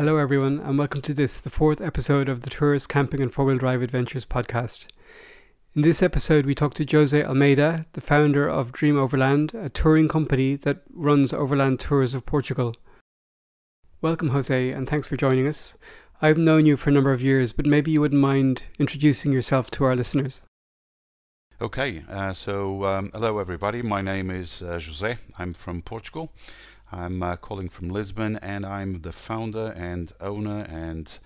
Hello, 0.00 0.16
everyone, 0.16 0.60
and 0.60 0.78
welcome 0.78 1.02
to 1.02 1.12
this, 1.12 1.40
the 1.40 1.50
fourth 1.50 1.82
episode 1.82 2.26
of 2.30 2.40
the 2.40 2.48
Tourist 2.48 2.88
Camping 2.88 3.20
and 3.20 3.30
Four 3.30 3.44
Wheel 3.44 3.58
Drive 3.58 3.82
Adventures 3.82 4.24
podcast. 4.24 4.86
In 5.74 5.82
this 5.82 6.02
episode, 6.02 6.46
we 6.46 6.54
talk 6.54 6.72
to 6.72 6.86
Jose 6.90 7.22
Almeida, 7.22 7.84
the 7.92 8.00
founder 8.00 8.48
of 8.48 8.72
Dream 8.72 8.96
Overland, 8.96 9.52
a 9.52 9.68
touring 9.68 10.08
company 10.08 10.56
that 10.56 10.80
runs 10.94 11.34
overland 11.34 11.80
tours 11.80 12.14
of 12.14 12.24
Portugal. 12.24 12.76
Welcome, 14.00 14.30
Jose, 14.30 14.70
and 14.70 14.88
thanks 14.88 15.06
for 15.06 15.18
joining 15.18 15.46
us. 15.46 15.76
I've 16.22 16.38
known 16.38 16.64
you 16.64 16.78
for 16.78 16.88
a 16.88 16.94
number 16.94 17.12
of 17.12 17.20
years, 17.20 17.52
but 17.52 17.66
maybe 17.66 17.90
you 17.90 18.00
wouldn't 18.00 18.22
mind 18.22 18.68
introducing 18.78 19.32
yourself 19.32 19.70
to 19.72 19.84
our 19.84 19.94
listeners. 19.94 20.40
Okay, 21.60 22.02
uh, 22.08 22.32
so 22.32 22.86
um, 22.86 23.10
hello 23.12 23.38
everybody. 23.38 23.82
My 23.82 24.00
name 24.00 24.30
is 24.30 24.62
uh, 24.62 24.80
Jose. 24.82 25.18
I'm 25.36 25.52
from 25.52 25.82
Portugal. 25.82 26.32
I'm 26.92 27.22
uh, 27.22 27.36
calling 27.36 27.68
from 27.68 27.88
Lisbon, 27.90 28.36
and 28.42 28.66
I'm 28.66 29.02
the 29.02 29.12
founder 29.12 29.72
and 29.76 30.12
owner 30.20 30.66
and 30.68 31.18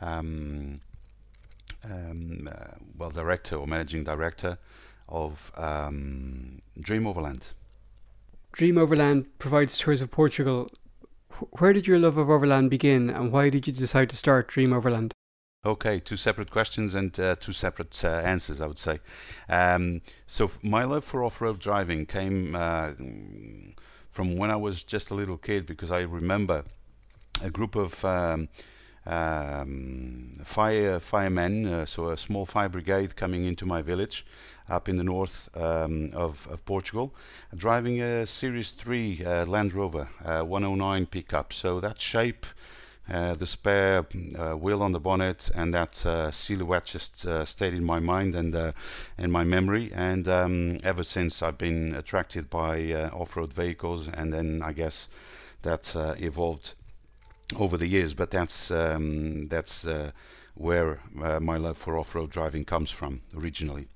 um, 0.00 0.80
um, 1.84 2.48
uh, 2.50 2.74
well 2.98 3.10
director 3.10 3.56
or 3.56 3.66
managing 3.66 4.04
director 4.04 4.58
of 5.08 5.52
um, 5.56 6.60
Dream 6.80 7.06
Overland. 7.06 7.52
Dream 8.52 8.78
Overland 8.78 9.26
provides 9.38 9.78
tours 9.78 10.00
of 10.00 10.10
Portugal. 10.10 10.70
Where 11.58 11.72
did 11.72 11.86
your 11.86 11.98
love 11.98 12.16
of 12.16 12.30
Overland 12.30 12.70
begin, 12.70 13.10
and 13.10 13.30
why 13.30 13.50
did 13.50 13.66
you 13.66 13.72
decide 13.72 14.10
to 14.10 14.16
start 14.16 14.48
Dream 14.48 14.72
Overland? 14.72 15.12
Okay, 15.64 15.98
two 15.98 16.16
separate 16.16 16.50
questions 16.50 16.94
and 16.94 17.18
uh, 17.18 17.34
two 17.36 17.52
separate 17.52 18.04
uh, 18.04 18.22
answers, 18.24 18.60
I 18.60 18.66
would 18.66 18.78
say. 18.78 19.00
Um, 19.48 20.00
so, 20.26 20.50
my 20.62 20.84
love 20.84 21.04
for 21.04 21.24
off 21.24 21.40
road 21.40 21.58
driving 21.58 22.06
came 22.06 22.54
uh, 22.54 22.92
from 24.16 24.38
when 24.38 24.50
I 24.50 24.56
was 24.56 24.82
just 24.82 25.10
a 25.10 25.14
little 25.14 25.36
kid 25.36 25.66
because 25.66 25.92
I 25.92 26.00
remember 26.00 26.64
a 27.44 27.50
group 27.50 27.76
of 27.76 28.02
um, 28.02 28.48
um, 29.04 30.32
fire 30.42 30.98
firemen, 30.98 31.66
uh, 31.66 31.84
so 31.84 32.08
a 32.08 32.16
small 32.16 32.46
fire 32.46 32.70
brigade 32.70 33.14
coming 33.14 33.44
into 33.44 33.66
my 33.66 33.82
village 33.82 34.24
up 34.70 34.88
in 34.88 34.96
the 34.96 35.04
north 35.04 35.50
um, 35.54 36.10
of, 36.14 36.48
of, 36.50 36.64
Portugal, 36.64 37.14
driving 37.54 38.00
a 38.00 38.24
Series 38.24 38.70
3 38.70 39.22
uh, 39.22 39.44
Land 39.44 39.74
Rover 39.74 40.08
109 40.22 41.04
pickup. 41.06 41.52
So, 41.52 41.78
that 41.80 42.00
shape 42.00 42.46
uh, 43.08 43.34
the 43.34 43.46
spare 43.46 44.06
uh, 44.38 44.56
wheel 44.56 44.82
on 44.82 44.92
the 44.92 45.00
bonnet 45.00 45.50
and 45.54 45.72
that 45.72 46.04
uh, 46.06 46.30
silhouette 46.30 46.84
just 46.86 47.26
stayed 47.44 47.74
in 47.74 47.84
my 47.84 48.00
mind 48.00 48.34
and 48.34 48.74
in 49.18 49.30
my 49.30 49.44
memory. 49.44 49.92
And 49.94 50.26
um, 50.28 50.78
ever 50.82 51.02
since, 51.02 51.42
I've 51.42 51.58
been 51.58 51.94
attracted 51.94 52.50
by 52.50 52.92
off-road 53.12 53.52
vehicles, 53.52 54.08
and 54.08 54.32
then 54.32 54.62
I 54.62 54.72
guess 54.72 55.08
that 55.62 55.94
evolved 56.20 56.74
over 57.56 57.76
the 57.76 57.86
years. 57.86 58.14
But 58.14 58.30
that's 58.30 58.70
um, 58.70 59.48
that's 59.48 59.86
where 60.56 60.98
uh, 61.22 61.38
my 61.38 61.58
love 61.58 61.76
for 61.76 61.98
off-road 61.98 62.30
driving 62.30 62.64
comes 62.64 62.90
from 62.90 63.20
originally. 63.36 63.86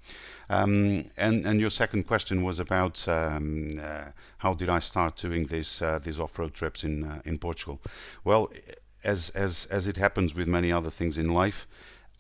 Um, 0.51 1.11
and, 1.17 1.47
and 1.47 1.61
your 1.61 1.71
second 1.71 2.07
question 2.07 2.43
was 2.43 2.61
about 2.61 3.07
um, 3.09 3.81
uh, 3.83 4.07
how 4.39 4.55
did 4.55 4.69
I 4.69 4.81
start 4.81 5.17
doing 5.17 5.47
these 5.47 5.81
uh, 5.81 5.99
these 5.99 6.21
off-road 6.21 6.55
trips 6.55 6.85
in 6.85 7.23
in 7.25 7.39
Portugal? 7.39 7.81
Well, 8.25 8.51
as 9.05 9.31
as 9.31 9.67
as 9.71 9.87
it 9.87 9.97
happens 9.97 10.35
with 10.35 10.49
many 10.49 10.73
other 10.73 10.91
things 10.91 11.19
in 11.19 11.29
life, 11.29 11.67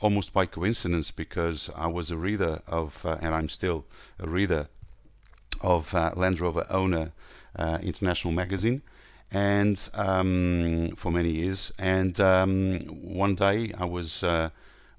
almost 0.01 0.33
by 0.33 0.47
coincidence, 0.47 1.11
because 1.11 1.71
I 1.75 1.87
was 1.87 2.11
a 2.11 2.17
reader 2.17 2.63
of, 2.67 3.05
uh, 3.05 3.19
and 3.21 3.35
I'm 3.35 3.49
still 3.49 3.85
a 4.19 4.29
reader 4.29 4.69
of 5.61 5.95
uh, 5.95 6.13
Land 6.17 6.41
Rover 6.41 6.67
Owner 6.71 7.13
uh, 7.57 7.79
International 7.83 8.33
Magazine, 8.33 8.83
and 9.31 9.91
um, 9.95 10.91
for 10.97 11.13
many 11.13 11.31
years. 11.31 11.73
And 11.79 12.19
um, 12.21 12.81
one 13.03 13.35
day 13.35 13.73
I 13.77 13.85
was 13.85 14.23
uh, 14.23 14.51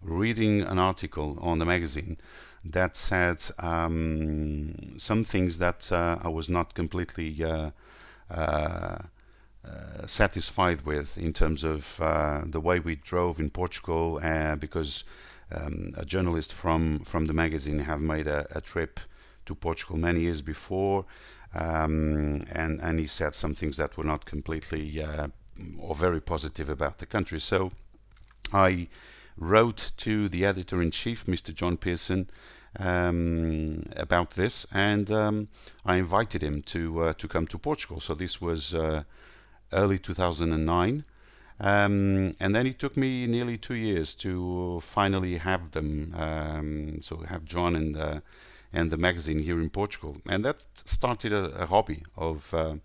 reading 0.01 0.61
an 0.61 0.77
article 0.79 1.37
on 1.41 1.59
the 1.59 1.65
magazine 1.65 2.17
that 2.63 2.95
said 2.95 3.41
um, 3.59 4.97
some 4.97 5.23
things 5.23 5.57
that 5.57 5.91
uh, 5.91 6.19
I 6.21 6.27
was 6.27 6.47
not 6.47 6.75
completely 6.75 7.43
uh, 9.65 10.05
satisfied 10.07 10.81
with 10.81 11.17
in 11.17 11.33
terms 11.33 11.63
of 11.63 11.99
uh, 12.01 12.41
the 12.45 12.59
way 12.59 12.79
we 12.79 12.95
drove 12.95 13.39
in 13.39 13.49
Portugal 13.49 14.19
uh, 14.23 14.55
because 14.55 15.03
um, 15.51 15.93
a 15.97 16.05
journalist 16.05 16.53
from, 16.53 16.99
from 16.99 17.25
the 17.25 17.33
magazine 17.33 17.79
have 17.79 18.01
made 18.01 18.27
a, 18.27 18.47
a 18.51 18.61
trip 18.61 18.99
to 19.45 19.53
Portugal 19.53 19.97
many 19.97 20.21
years 20.21 20.41
before 20.41 21.05
um, 21.53 22.41
and, 22.51 22.79
and 22.81 22.99
he 22.99 23.05
said 23.05 23.35
some 23.35 23.53
things 23.53 23.77
that 23.77 23.97
were 23.97 24.03
not 24.03 24.25
completely 24.25 25.03
uh, 25.03 25.27
or 25.77 25.93
very 25.93 26.21
positive 26.21 26.69
about 26.69 26.97
the 26.97 27.05
country. 27.05 27.39
So 27.39 27.71
I 28.53 28.87
wrote 29.37 29.91
to 29.97 30.29
the 30.29 30.45
editor-in-chief, 30.45 31.25
Mr. 31.25 31.53
John 31.53 31.77
Pearson, 31.77 32.29
um, 32.79 33.83
about 33.95 34.31
this, 34.31 34.65
and 34.71 35.11
um, 35.11 35.49
I 35.85 35.97
invited 35.97 36.41
him 36.41 36.61
to 36.63 37.03
uh, 37.03 37.13
to 37.13 37.27
come 37.27 37.45
to 37.47 37.57
Portugal. 37.57 37.99
So 37.99 38.15
this 38.15 38.39
was 38.39 38.73
early 39.73 39.99
2009. 39.99 41.03
Um, 41.59 42.33
and 42.39 42.55
then 42.55 42.65
it 42.65 42.79
took 42.79 42.97
me 42.97 43.27
nearly 43.27 43.57
two 43.57 43.75
years 43.75 44.15
to 44.15 44.79
finally 44.81 45.37
have 45.37 45.71
them, 45.71 46.13
um, 46.17 47.01
so 47.01 47.17
have 47.17 47.45
John 47.45 47.75
and 47.75 47.95
uh, 47.95 48.21
and 48.73 48.89
the 48.89 48.97
magazine 48.97 49.39
here 49.39 49.59
in 49.59 49.69
Portugal, 49.69 50.17
and 50.27 50.43
that 50.45 50.65
started 50.73 51.33
a, 51.33 51.45
a 51.63 51.65
hobby 51.67 52.03
of 52.17 52.51
uh, 52.53 52.75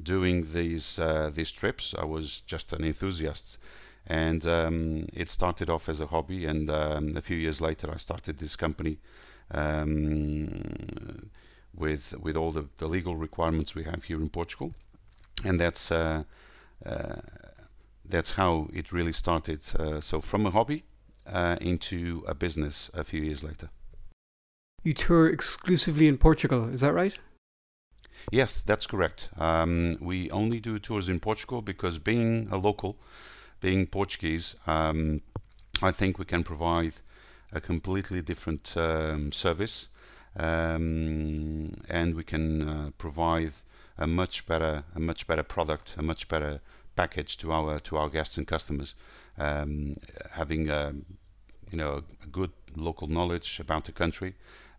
doing 0.00 0.46
these 0.52 1.00
uh, 1.00 1.30
these 1.34 1.50
trips. 1.50 1.94
I 1.98 2.04
was 2.04 2.42
just 2.42 2.72
an 2.72 2.84
enthusiast, 2.84 3.58
and 4.06 4.46
um, 4.46 5.06
it 5.12 5.28
started 5.28 5.68
off 5.68 5.88
as 5.88 6.00
a 6.00 6.06
hobby, 6.06 6.46
and 6.46 6.70
um, 6.70 7.16
a 7.16 7.22
few 7.22 7.36
years 7.36 7.60
later 7.60 7.90
I 7.92 7.96
started 7.96 8.38
this 8.38 8.54
company 8.54 8.98
um, 9.50 11.30
with 11.74 12.14
with 12.20 12.36
all 12.36 12.52
the, 12.52 12.68
the 12.76 12.86
legal 12.86 13.16
requirements 13.16 13.74
we 13.74 13.82
have 13.82 14.04
here 14.04 14.20
in 14.20 14.28
Portugal 14.28 14.74
and 15.44 15.58
that's 15.60 15.90
uh, 15.90 16.24
uh, 16.84 17.16
that's 18.04 18.32
how 18.32 18.68
it 18.72 18.92
really 18.92 19.12
started. 19.12 19.60
Uh, 19.78 20.00
so 20.00 20.20
from 20.20 20.46
a 20.46 20.50
hobby 20.50 20.84
into 21.60 22.24
a 22.26 22.34
business 22.34 22.90
a 22.94 23.04
few 23.04 23.22
years 23.22 23.44
later. 23.44 23.70
You 24.82 24.94
tour 24.94 25.28
exclusively 25.28 26.08
in 26.08 26.18
Portugal, 26.18 26.68
is 26.68 26.80
that 26.80 26.92
right? 26.92 27.16
Yes, 28.30 28.62
that's 28.62 28.86
correct. 28.86 29.30
Um, 29.38 29.96
we 30.00 30.30
only 30.30 30.60
do 30.60 30.78
tours 30.78 31.08
in 31.08 31.20
Portugal 31.20 31.62
because 31.62 31.98
being 31.98 32.48
a 32.50 32.56
local, 32.56 32.96
being 33.60 33.86
Portuguese, 33.86 34.56
um, 34.66 35.22
I 35.80 35.92
think 35.92 36.18
we 36.18 36.24
can 36.24 36.42
provide 36.42 36.94
a 37.52 37.60
completely 37.60 38.22
different 38.22 38.76
um, 38.76 39.32
service 39.32 39.88
um, 40.36 41.74
and 41.88 42.14
we 42.14 42.24
can 42.24 42.68
uh, 42.68 42.90
provide 42.98 43.52
a 43.98 44.06
much 44.06 44.46
better 44.46 44.84
a 44.94 45.00
much 45.00 45.26
better 45.26 45.42
product, 45.42 45.96
a 45.98 46.02
much 46.02 46.28
better 46.28 46.60
package 46.96 47.36
to 47.38 47.52
our 47.52 47.78
to 47.80 47.96
our 47.96 48.08
guests 48.08 48.36
and 48.38 48.46
customers. 48.46 48.94
Um, 49.38 49.96
having 50.32 50.68
a, 50.68 50.88
um, 50.88 51.06
you 51.70 51.78
know 51.78 52.02
a 52.22 52.26
good 52.26 52.52
local 52.76 53.06
knowledge 53.06 53.60
about 53.60 53.84
the 53.84 53.92
country 53.92 54.34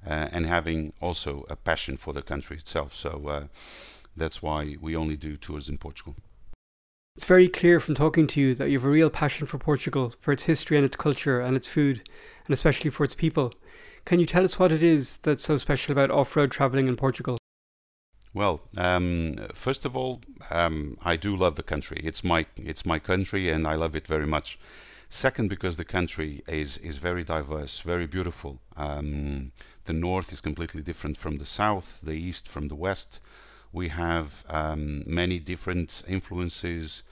uh, 0.06 0.30
and 0.32 0.46
having 0.46 0.94
also 1.02 1.46
a 1.50 1.56
passion 1.56 1.98
for 1.98 2.14
the 2.14 2.22
country 2.22 2.58
itself. 2.58 2.94
So 2.94 3.28
uh, 3.28 3.44
that's 4.16 4.42
why 4.42 4.78
we 4.80 4.96
only 4.96 5.18
do 5.18 5.36
tours 5.36 5.70
in 5.70 5.78
Portugal. 5.78 6.16
It's 7.16 7.26
very 7.26 7.48
clear 7.48 7.80
from 7.80 7.94
talking 7.94 8.26
to 8.28 8.42
you 8.42 8.56
that 8.56 8.70
you 8.70 8.80
have 8.80 8.86
a 8.86 8.90
real 8.90 9.10
passion 9.10 9.46
for 9.46 9.60
Portugal, 9.60 10.14
for 10.20 10.32
its 10.32 10.44
history 10.44 10.78
and 10.78 10.86
its 10.86 10.96
culture 10.96 11.40
and 11.40 11.56
its 11.56 11.68
food, 11.68 12.10
and 12.46 12.54
especially 12.54 12.90
for 12.90 13.04
its 13.04 13.14
people. 13.14 13.54
Can 14.06 14.20
you 14.20 14.26
tell 14.26 14.44
us 14.44 14.58
what 14.58 14.72
it 14.72 14.82
is 14.82 15.18
that's 15.18 15.46
so 15.46 15.58
special 15.58 15.92
about 15.92 16.10
off 16.10 16.36
road 16.36 16.52
travelling 16.52 16.88
in 16.88 16.96
Portugal? 16.96 17.38
Well, 18.36 18.62
um, 18.78 19.38
first 19.54 19.86
of 19.86 19.96
all, 19.96 20.22
um, 20.50 20.98
I 21.04 21.16
do 21.16 21.36
love 21.36 21.56
the 21.56 21.64
country. 21.64 22.00
It's 22.04 22.24
my 22.24 22.46
it's 22.58 22.86
my 22.86 22.98
country, 23.00 23.50
and 23.50 23.68
I 23.68 23.76
love 23.76 23.96
it 23.96 24.08
very 24.08 24.26
much. 24.26 24.58
Second, 25.08 25.50
because 25.50 25.78
the 25.78 25.86
country 25.86 26.44
is 26.48 26.78
is 26.80 26.98
very 26.98 27.24
diverse, 27.24 27.80
very 27.80 28.08
beautiful. 28.08 28.60
Um, 28.76 29.52
the 29.86 29.94
north 29.94 30.34
is 30.34 30.42
completely 30.42 30.82
different 30.82 31.16
from 31.18 31.38
the 31.38 31.46
south, 31.46 32.02
the 32.02 32.14
east 32.14 32.48
from 32.50 32.68
the 32.70 32.76
west. 32.76 33.20
We 33.72 33.90
have 33.90 34.44
um, 34.50 35.04
many 35.06 35.40
different 35.40 36.04
influences 36.08 37.04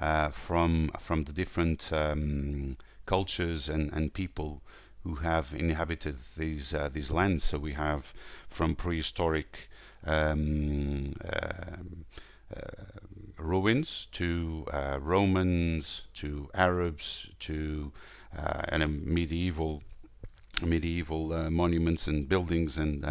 uh, 0.00 0.28
from 0.30 0.90
from 1.00 1.24
the 1.24 1.32
different 1.32 1.92
um, 1.92 2.76
cultures 3.04 3.68
and, 3.68 3.92
and 3.92 4.14
people 4.14 4.62
who 5.02 5.16
have 5.16 5.52
inhabited 5.54 6.16
these 6.36 6.72
uh, 6.72 6.88
these 6.88 7.10
lands. 7.10 7.42
So 7.44 7.58
we 7.58 7.72
have 7.72 8.12
from 8.48 8.76
prehistoric 8.76 9.67
um, 10.06 11.14
um, 11.24 12.04
uh, 12.54 12.60
ruins 13.38 14.06
to 14.12 14.66
uh, 14.72 14.98
Romans 15.00 16.02
to 16.14 16.50
Arabs 16.54 17.30
to 17.40 17.92
uh, 18.36 18.62
and 18.68 19.04
medieval 19.06 19.82
medieval 20.62 21.50
monuments 21.50 22.06
and 22.06 22.28
buildings 22.28 22.76
and 22.78 23.04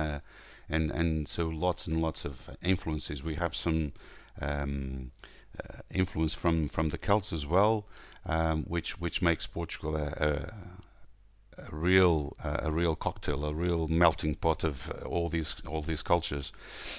and 0.69 0.91
and 0.91 1.27
so 1.27 1.47
lots 1.47 1.87
and 1.87 2.01
lots 2.01 2.25
of 2.25 2.49
influences. 2.61 3.23
We 3.23 3.35
have 3.35 3.55
some 3.55 3.93
um, 4.41 5.11
uh, 5.63 5.77
influence 5.91 6.33
from 6.33 6.67
from 6.67 6.89
the 6.89 6.97
Celts 6.97 7.31
as 7.31 7.45
well, 7.45 7.85
um, 8.25 8.63
which 8.63 8.99
which 8.99 9.21
makes 9.21 9.47
Portugal 9.47 9.95
a, 9.95 10.51
a, 11.57 11.75
real 11.75 12.35
uh, 12.43 12.57
a 12.63 12.71
real 12.71 12.95
cocktail, 12.95 13.45
a 13.45 13.53
real 13.53 13.87
melting 13.87 14.35
pot 14.35 14.63
of 14.63 14.89
uh, 14.89 15.07
all 15.07 15.29
these 15.29 15.55
all 15.67 15.81
these 15.81 16.03
cultures 16.03 16.53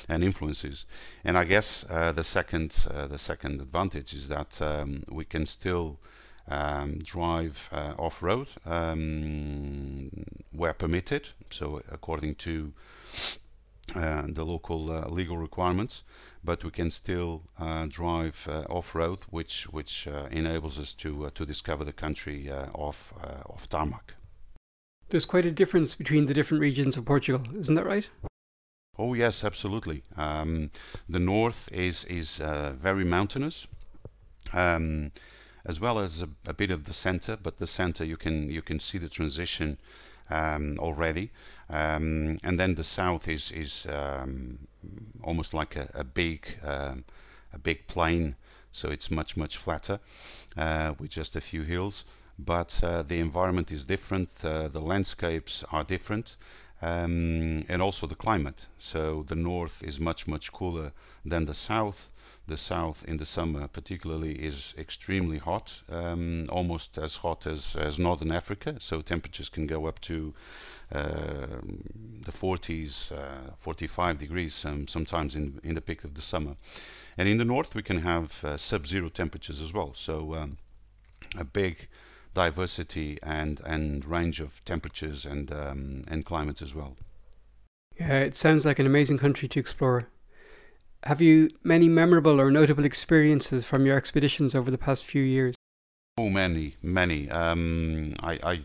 and 0.09 0.25
influences. 0.25 0.87
And 1.25 1.39
I 1.39 1.45
guess 1.45 1.85
uh, 1.91 2.13
the 2.13 2.25
second 2.25 2.87
uh, 2.91 3.07
the 3.07 3.19
second 3.19 3.61
advantage 3.61 4.15
is 4.15 4.29
that 4.29 4.61
um, 4.61 5.05
we 5.09 5.25
can 5.25 5.47
still 5.47 5.99
um, 6.49 6.99
drive 6.99 7.69
uh, 7.73 7.95
off 7.99 8.23
road 8.23 8.49
um, 8.67 10.11
where 10.53 10.73
permitted. 10.73 11.29
So 11.51 11.83
according 11.91 12.37
to 12.37 12.73
the 13.95 14.45
local 14.45 14.85
legal 15.09 15.39
requirements, 15.39 16.05
but 16.45 16.63
we 16.63 16.71
can 16.71 16.91
still 16.91 17.43
drive 17.89 18.47
off-road, 18.69 19.21
which 19.31 19.67
which 19.71 20.07
enables 20.31 20.79
us 20.79 20.93
to 20.95 21.31
to 21.31 21.47
discover 21.47 21.85
the 21.85 21.93
country 21.93 22.51
off 22.75 23.15
off 23.47 23.67
tarmac. 23.69 24.18
There's 25.11 25.25
quite 25.25 25.47
a 25.47 25.51
difference 25.51 25.95
between 25.95 26.27
the 26.27 26.35
different 26.35 26.61
regions 26.61 26.97
of 26.97 27.07
Portugal, 27.07 27.43
isn't 27.59 27.75
that 27.75 27.87
right? 27.87 28.11
Oh 28.99 29.15
yes, 29.15 29.43
absolutely. 29.43 30.03
Um, 30.17 30.71
the 31.09 31.21
north 31.21 31.69
is 31.73 32.05
is 32.05 32.41
uh, 32.41 32.75
very 32.79 33.05
mountainous, 33.05 33.67
um, 34.53 35.13
as 35.65 35.81
well 35.81 35.99
as 35.99 36.21
a, 36.21 36.29
a, 36.47 36.53
bit 36.53 36.71
of 36.71 36.85
the 36.85 36.93
center. 36.93 37.37
But 37.37 37.59
the 37.59 37.67
center, 37.67 38.05
you 38.05 38.17
can 38.17 38.51
you 38.51 38.61
can 38.61 38.81
see 38.81 38.99
the 38.99 39.09
transition 39.09 39.79
um, 40.31 40.79
already. 40.79 41.31
Um, 41.71 42.39
and 42.45 42.59
then 42.59 42.75
the 42.75 42.85
south 42.85 43.29
is 43.29 43.51
is 43.53 43.87
um, 43.87 44.67
almost 45.23 45.55
like 45.55 45.77
a, 45.77 45.91
a 45.95 46.05
big 46.05 46.59
um, 46.63 47.05
a 47.53 47.59
big 47.59 47.87
plain, 47.87 48.37
so 48.73 48.91
it's 48.91 49.11
much 49.11 49.37
much 49.37 49.57
flatter 49.57 50.01
uh, 50.57 50.95
with 50.99 51.11
just 51.11 51.37
a 51.37 51.41
few 51.41 51.63
hills. 51.63 52.05
But 52.39 52.81
uh, 52.85 53.03
the 53.03 53.19
environment 53.19 53.73
is 53.73 53.85
different, 53.85 54.45
uh, 54.45 54.69
the 54.69 54.81
landscapes 54.81 55.65
are 55.73 55.83
different, 55.83 56.37
um, 56.81 57.65
and 57.69 57.83
also 57.83 58.07
the 58.07 58.15
climate. 58.15 58.67
So 58.79 59.25
the 59.27 59.35
north 59.35 59.83
is 59.83 59.99
much 59.99 60.27
much 60.29 60.53
cooler 60.53 60.93
than 61.25 61.47
the 61.47 61.55
south. 61.55 62.11
The 62.47 62.57
south 62.57 63.05
in 63.05 63.19
the 63.19 63.27
summer, 63.27 63.69
particularly, 63.69 64.43
is 64.43 64.75
extremely 64.79 65.37
hot, 65.37 65.83
um, 65.91 66.47
almost 66.49 66.97
as 66.97 67.17
hot 67.17 67.47
as, 67.47 67.77
as 67.77 67.99
northern 67.99 68.33
Africa. 68.33 68.77
So 68.79 69.03
temperatures 69.03 69.51
can 69.51 69.67
go 69.67 69.87
up 69.87 70.01
to 70.03 70.33
uh, 70.91 71.47
the 72.25 72.33
40s, 72.33 73.13
uh, 73.13 73.51
45 73.59 74.19
degrees 74.19 74.65
um, 74.65 74.89
sometimes 74.89 75.37
in, 75.37 75.61
in 75.63 75.75
the 75.75 75.83
peak 75.83 76.05
of 76.05 76.15
the 76.15 76.23
summer. 76.23 76.57
And 77.19 77.29
in 77.29 77.37
the 77.37 77.45
north, 77.45 77.75
we 77.75 77.83
can 77.83 77.99
have 77.99 78.43
uh, 78.43 78.57
sub-zero 78.57 79.11
temperatures 79.11 79.61
as 79.61 79.75
well. 79.75 79.93
So 79.95 80.35
um, 80.35 80.57
a 81.37 81.45
big 81.45 81.89
diversity 82.39 83.19
and, 83.25 83.61
and 83.67 84.05
range 84.05 84.39
of 84.39 84.65
temperatures 84.65 85.27
and, 85.27 85.51
um, 85.51 86.03
and 86.07 86.25
climates 86.25 86.63
as 86.63 86.73
well. 86.73 86.97
Yeah, 87.99 88.21
it 88.21 88.37
sounds 88.37 88.65
like 88.65 88.79
an 88.79 88.87
amazing 88.87 89.19
country 89.19 89.49
to 89.49 89.59
explore. 89.59 90.07
Have 91.03 91.21
you 91.21 91.51
many 91.65 91.89
memorable 91.89 92.41
or 92.41 92.49
notable 92.53 92.85
experiences 92.85 93.67
from 93.67 93.85
your 93.87 93.97
expeditions 93.97 94.55
over 94.55 94.71
the 94.71 94.79
past 94.79 95.05
few 95.05 95.23
years? 95.23 95.57
Oh, 96.17 96.29
many, 96.29 96.77
many. 96.81 97.29
Um, 97.29 98.15
I, 98.23 98.39
I 98.45 98.61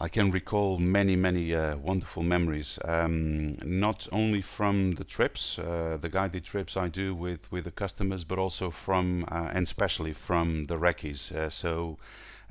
I 0.00 0.08
can 0.08 0.30
recall 0.30 0.78
many, 0.78 1.16
many 1.16 1.52
uh, 1.52 1.76
wonderful 1.76 2.22
memories. 2.22 2.78
Um, 2.84 3.56
not 3.64 4.06
only 4.12 4.40
from 4.42 4.92
the 4.92 5.02
trips, 5.02 5.58
uh, 5.58 5.98
the 6.00 6.08
guided 6.08 6.44
trips 6.44 6.76
I 6.76 6.86
do 6.86 7.16
with, 7.16 7.50
with 7.50 7.64
the 7.64 7.72
customers, 7.72 8.22
but 8.22 8.38
also 8.38 8.70
from 8.70 9.24
uh, 9.24 9.50
and 9.52 9.64
especially 9.64 10.12
from 10.12 10.66
the 10.66 10.78
recce's. 10.78 11.32
Uh, 11.32 11.50
so, 11.50 11.98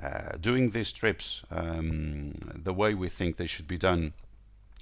uh, 0.04 0.36
doing 0.42 0.72
these 0.72 0.92
trips 0.92 1.44
um, 1.50 2.34
the 2.54 2.74
way 2.74 2.94
we 2.94 3.08
think 3.08 3.38
they 3.38 3.48
should 3.48 3.68
be 3.68 3.78
done, 3.78 4.12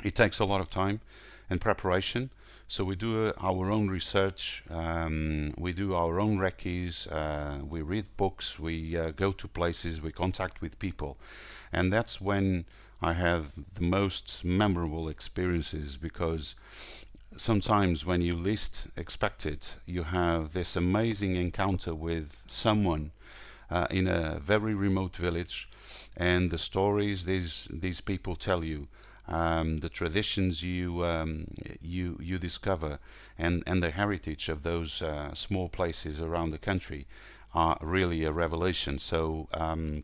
it 0.04 0.16
takes 0.16 0.40
a 0.40 0.46
lot 0.46 0.60
of 0.60 0.70
time 0.70 1.02
and 1.50 1.62
preparation. 1.62 2.30
So 2.68 2.84
we 2.84 2.96
do 2.96 3.28
uh, 3.28 3.34
our 3.40 3.72
own 3.72 3.90
research, 3.90 4.64
um, 4.70 5.54
we 5.58 5.72
do 5.72 5.94
our 5.94 6.20
own 6.20 6.40
recce's, 6.40 7.06
uh, 7.08 7.60
we 7.64 7.82
read 7.82 8.06
books, 8.18 8.60
we 8.60 8.98
uh, 8.98 9.12
go 9.12 9.32
to 9.34 9.48
places, 9.48 10.02
we 10.02 10.12
contact 10.12 10.62
with 10.62 10.80
people, 10.80 11.18
and 11.72 11.94
that's 11.94 12.20
when 12.20 12.66
I 13.02 13.14
have 13.14 13.76
the 13.76 13.84
most 13.84 14.44
memorable 14.44 15.10
experiences 15.10 15.96
because 15.96 16.56
sometimes 17.38 18.06
when 18.06 18.22
you 18.22 18.36
least 18.36 18.88
expect 18.96 19.46
it, 19.46 19.78
you 19.86 20.04
have 20.04 20.54
this 20.54 20.76
amazing 20.76 21.36
encounter 21.36 21.94
with 21.94 22.44
someone 22.48 23.12
uh, 23.70 23.86
in 23.92 24.08
a 24.08 24.40
very 24.40 24.74
remote 24.74 25.16
village, 25.18 25.70
and 26.18 26.50
the 26.50 26.58
stories 26.58 27.26
these 27.26 27.68
these 27.72 28.02
people 28.02 28.36
tell 28.36 28.64
you 28.64 28.88
um, 29.28 29.78
the 29.78 29.90
traditions 29.90 30.62
you 30.62 31.04
um, 31.04 31.48
you 31.82 32.18
you 32.22 32.38
discover 32.38 33.00
and 33.38 33.64
and 33.66 33.82
the 33.82 33.92
heritage 33.92 34.50
of 34.50 34.64
those 34.64 35.02
uh, 35.02 35.34
small 35.34 35.70
places 35.70 36.22
around 36.22 36.52
the 36.52 36.58
country 36.58 37.08
are 37.54 37.78
really 37.82 38.24
a 38.24 38.32
revelation. 38.32 39.00
So 39.00 39.48
um, 39.54 40.04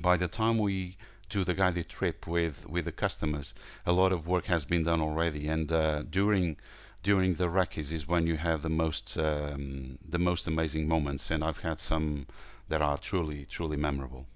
by 0.00 0.16
the 0.16 0.28
time 0.28 0.58
we 0.58 0.96
do 1.28 1.44
the 1.44 1.54
guided 1.54 1.88
trip 1.88 2.26
with 2.26 2.68
with 2.68 2.84
the 2.86 2.92
customers, 2.92 3.54
a 3.86 3.92
lot 3.92 4.12
of 4.12 4.26
work 4.26 4.46
has 4.46 4.64
been 4.64 4.82
done 4.82 5.00
already, 5.00 5.46
and 5.48 5.70
uh, 5.70 6.02
during 6.02 6.56
during 7.02 7.34
the 7.34 7.48
recce's 7.48 7.92
is 7.92 8.08
when 8.08 8.26
you 8.26 8.36
have 8.36 8.62
the 8.62 8.68
most 8.68 9.16
um, 9.16 9.98
the 10.08 10.18
most 10.18 10.46
amazing 10.46 10.88
moments, 10.88 11.30
and 11.30 11.44
I've 11.44 11.60
had 11.60 11.78
some 11.78 12.26
that 12.68 12.82
are 12.82 12.98
truly 12.98 13.44
truly 13.44 13.76
memorable. 13.76 14.26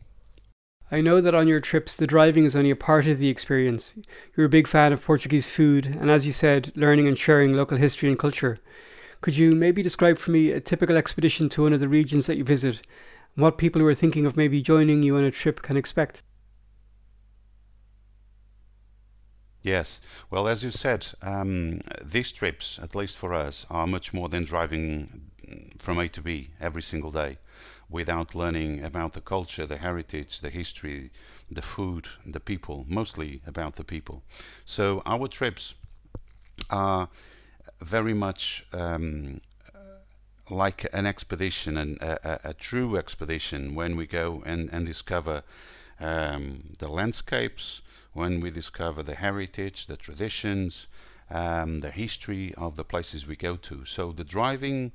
I 0.94 1.00
know 1.00 1.20
that 1.20 1.34
on 1.34 1.48
your 1.48 1.58
trips, 1.58 1.96
the 1.96 2.06
driving 2.06 2.44
is 2.44 2.54
only 2.54 2.70
a 2.70 2.76
part 2.76 3.08
of 3.08 3.18
the 3.18 3.28
experience. 3.28 3.94
You're 4.36 4.46
a 4.46 4.48
big 4.48 4.68
fan 4.68 4.92
of 4.92 5.02
Portuguese 5.02 5.50
food, 5.50 5.86
and 5.86 6.08
as 6.08 6.24
you 6.24 6.32
said, 6.32 6.70
learning 6.76 7.08
and 7.08 7.18
sharing 7.18 7.52
local 7.52 7.78
history 7.78 8.08
and 8.08 8.16
culture. 8.16 8.60
Could 9.20 9.36
you 9.36 9.56
maybe 9.56 9.82
describe 9.82 10.18
for 10.18 10.30
me 10.30 10.52
a 10.52 10.60
typical 10.60 10.96
expedition 10.96 11.48
to 11.48 11.62
one 11.62 11.72
of 11.72 11.80
the 11.80 11.88
regions 11.88 12.28
that 12.28 12.36
you 12.36 12.44
visit, 12.44 12.80
and 13.34 13.42
what 13.42 13.58
people 13.58 13.80
who 13.80 13.88
are 13.88 13.94
thinking 13.94 14.24
of 14.24 14.36
maybe 14.36 14.62
joining 14.62 15.02
you 15.02 15.16
on 15.16 15.24
a 15.24 15.32
trip 15.32 15.62
can 15.62 15.76
expect? 15.76 16.22
Yes. 19.62 20.00
Well, 20.30 20.46
as 20.46 20.62
you 20.62 20.70
said, 20.70 21.08
um, 21.22 21.80
these 22.04 22.30
trips, 22.30 22.78
at 22.80 22.94
least 22.94 23.18
for 23.18 23.34
us, 23.34 23.66
are 23.68 23.88
much 23.88 24.14
more 24.14 24.28
than 24.28 24.44
driving 24.44 25.32
from 25.80 25.98
A 25.98 26.08
to 26.10 26.22
B 26.22 26.50
every 26.60 26.82
single 26.82 27.10
day 27.10 27.38
without 27.88 28.34
learning 28.34 28.82
about 28.82 29.12
the 29.12 29.20
culture, 29.20 29.66
the 29.66 29.76
heritage, 29.78 30.40
the 30.40 30.50
history, 30.50 31.10
the 31.50 31.62
food, 31.62 32.08
the 32.26 32.40
people, 32.40 32.84
mostly 32.88 33.40
about 33.46 33.74
the 33.74 33.84
people. 33.84 34.22
So 34.64 35.02
our 35.06 35.28
trips 35.28 35.74
are 36.70 37.08
very 37.80 38.14
much 38.14 38.66
um, 38.72 39.40
like 40.50 40.86
an 40.92 41.06
expedition, 41.06 41.76
and 41.76 42.00
a, 42.02 42.50
a, 42.50 42.54
true 42.54 42.96
expedition, 42.96 43.74
when 43.74 43.96
we 43.96 44.06
go 44.06 44.42
and, 44.44 44.68
and 44.72 44.86
discover 44.86 45.42
um, 46.00 46.64
the 46.78 46.88
landscapes, 46.88 47.82
when 48.12 48.40
we 48.40 48.50
discover 48.50 49.02
the 49.02 49.14
heritage, 49.14 49.86
the 49.86 49.96
traditions, 49.96 50.86
um, 51.30 51.80
the 51.80 51.90
history 51.90 52.54
of 52.56 52.76
the 52.76 52.84
places 52.84 53.26
we 53.26 53.36
go 53.36 53.56
to. 53.56 53.84
So 53.84 54.12
the 54.12 54.24
driving 54.24 54.92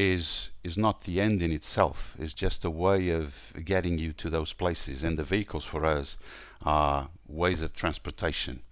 is 0.00 0.50
is 0.64 0.76
not 0.78 1.02
the 1.02 1.20
end 1.20 1.42
in 1.42 1.52
itself. 1.52 2.16
It's 2.18 2.34
just 2.34 2.64
a 2.64 2.70
way 2.70 3.10
of 3.10 3.52
getting 3.64 3.98
you 3.98 4.12
to 4.14 4.30
those 4.30 4.54
places, 4.54 5.04
and 5.04 5.18
the 5.18 5.24
vehicles 5.24 5.64
for 5.64 5.84
us 5.84 6.18
are 6.62 7.08
ways 7.26 7.62
of 7.62 7.74
transportation 7.74 8.62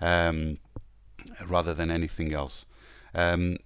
um, 0.00 0.58
rather 1.48 1.74
than 1.74 1.90
anything 1.90 2.32
else. 2.32 2.66
Um, 3.14 3.56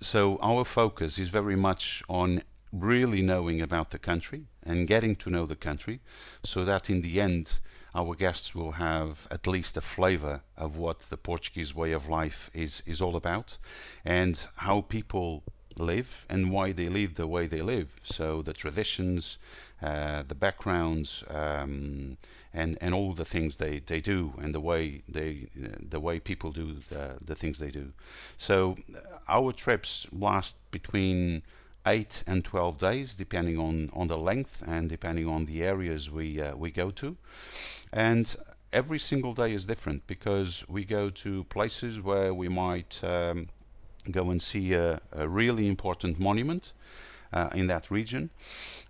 so 0.00 0.38
our 0.40 0.64
focus 0.64 1.18
is 1.18 1.28
very 1.30 1.56
much 1.56 2.02
on 2.08 2.42
really 2.72 3.22
knowing 3.22 3.60
about 3.62 3.90
the 3.90 3.98
country 3.98 4.46
and 4.62 4.88
getting 4.88 5.16
to 5.16 5.30
know 5.30 5.46
the 5.46 5.56
country, 5.68 6.00
so 6.42 6.64
that 6.64 6.90
in 6.90 7.02
the 7.02 7.20
end 7.20 7.60
our 7.94 8.14
guests 8.14 8.54
will 8.54 8.72
have 8.72 9.26
at 9.30 9.46
least 9.46 9.76
a 9.76 9.80
flavor 9.80 10.40
of 10.56 10.76
what 10.76 10.98
the 11.10 11.16
Portuguese 11.16 11.74
way 11.74 11.92
of 11.92 12.08
life 12.08 12.50
is 12.54 12.82
is 12.86 13.02
all 13.02 13.16
about, 13.16 13.58
and 14.04 14.48
how 14.56 14.80
people 14.82 15.42
live 15.78 16.26
and 16.28 16.50
why 16.50 16.72
they 16.72 16.88
live 16.88 17.14
the 17.14 17.26
way 17.26 17.46
they 17.46 17.62
live. 17.62 17.88
So 18.02 18.42
the 18.42 18.52
traditions, 18.52 19.38
uh, 19.82 20.22
the 20.26 20.34
backgrounds, 20.34 21.24
um, 21.28 22.16
and 22.52 22.78
and 22.80 22.94
all 22.94 23.12
the 23.14 23.24
things 23.24 23.56
they, 23.56 23.80
they 23.80 24.00
do, 24.00 24.32
and 24.42 24.54
the 24.54 24.60
way 24.60 25.02
they 25.08 25.48
the 25.90 26.00
way 26.00 26.20
people 26.20 26.50
do 26.52 26.74
the, 26.88 27.18
the 27.24 27.34
things 27.34 27.58
they 27.58 27.70
do. 27.70 27.92
So 28.36 28.76
uh, 28.94 28.98
our 29.28 29.52
trips 29.52 30.06
last 30.12 30.70
between 30.70 31.42
eight 31.86 32.24
and 32.26 32.44
twelve 32.44 32.78
days, 32.78 33.16
depending 33.16 33.58
on, 33.58 33.90
on 33.92 34.08
the 34.08 34.18
length 34.18 34.62
and 34.66 34.88
depending 34.88 35.26
on 35.26 35.46
the 35.46 35.62
areas 35.62 36.10
we 36.10 36.40
uh, 36.40 36.56
we 36.56 36.70
go 36.70 36.90
to, 36.90 37.16
and 37.92 38.36
every 38.72 38.98
single 38.98 39.34
day 39.34 39.52
is 39.52 39.66
different 39.66 40.06
because 40.06 40.64
we 40.68 40.84
go 40.84 41.10
to 41.10 41.44
places 41.44 42.00
where 42.02 42.34
we 42.34 42.48
might 42.48 43.02
um, 43.02 43.48
go 44.10 44.30
and 44.30 44.40
see 44.40 44.72
a, 44.74 45.00
a 45.12 45.28
really 45.28 45.68
important 45.68 46.18
monument 46.18 46.72
uh, 47.32 47.50
in 47.54 47.66
that 47.66 47.90
region. 47.90 48.30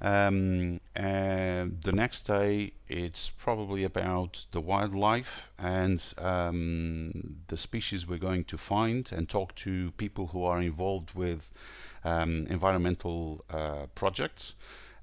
Um, 0.00 0.81
and 0.95 1.81
the 1.83 1.93
next 1.93 2.23
day, 2.25 2.73
it's 2.88 3.31
probably 3.31 3.85
about 3.85 4.45
the 4.53 4.61
wildlife 4.61 5.50
and 5.59 6.03
um, 6.19 7.37
the 7.49 7.57
species 7.57 8.07
we're 8.07 8.19
going 8.19 8.45
to 8.45 8.57
find 8.57 9.11
and 9.12 9.29
talk 9.29 9.55
to 9.57 9.91
people 9.93 10.29
who 10.29 10.45
are 10.45 10.61
involved 10.61 11.15
with 11.15 11.50
um, 12.05 12.47
environmental 12.49 13.45
uh, 13.50 13.87
projects. 13.95 14.55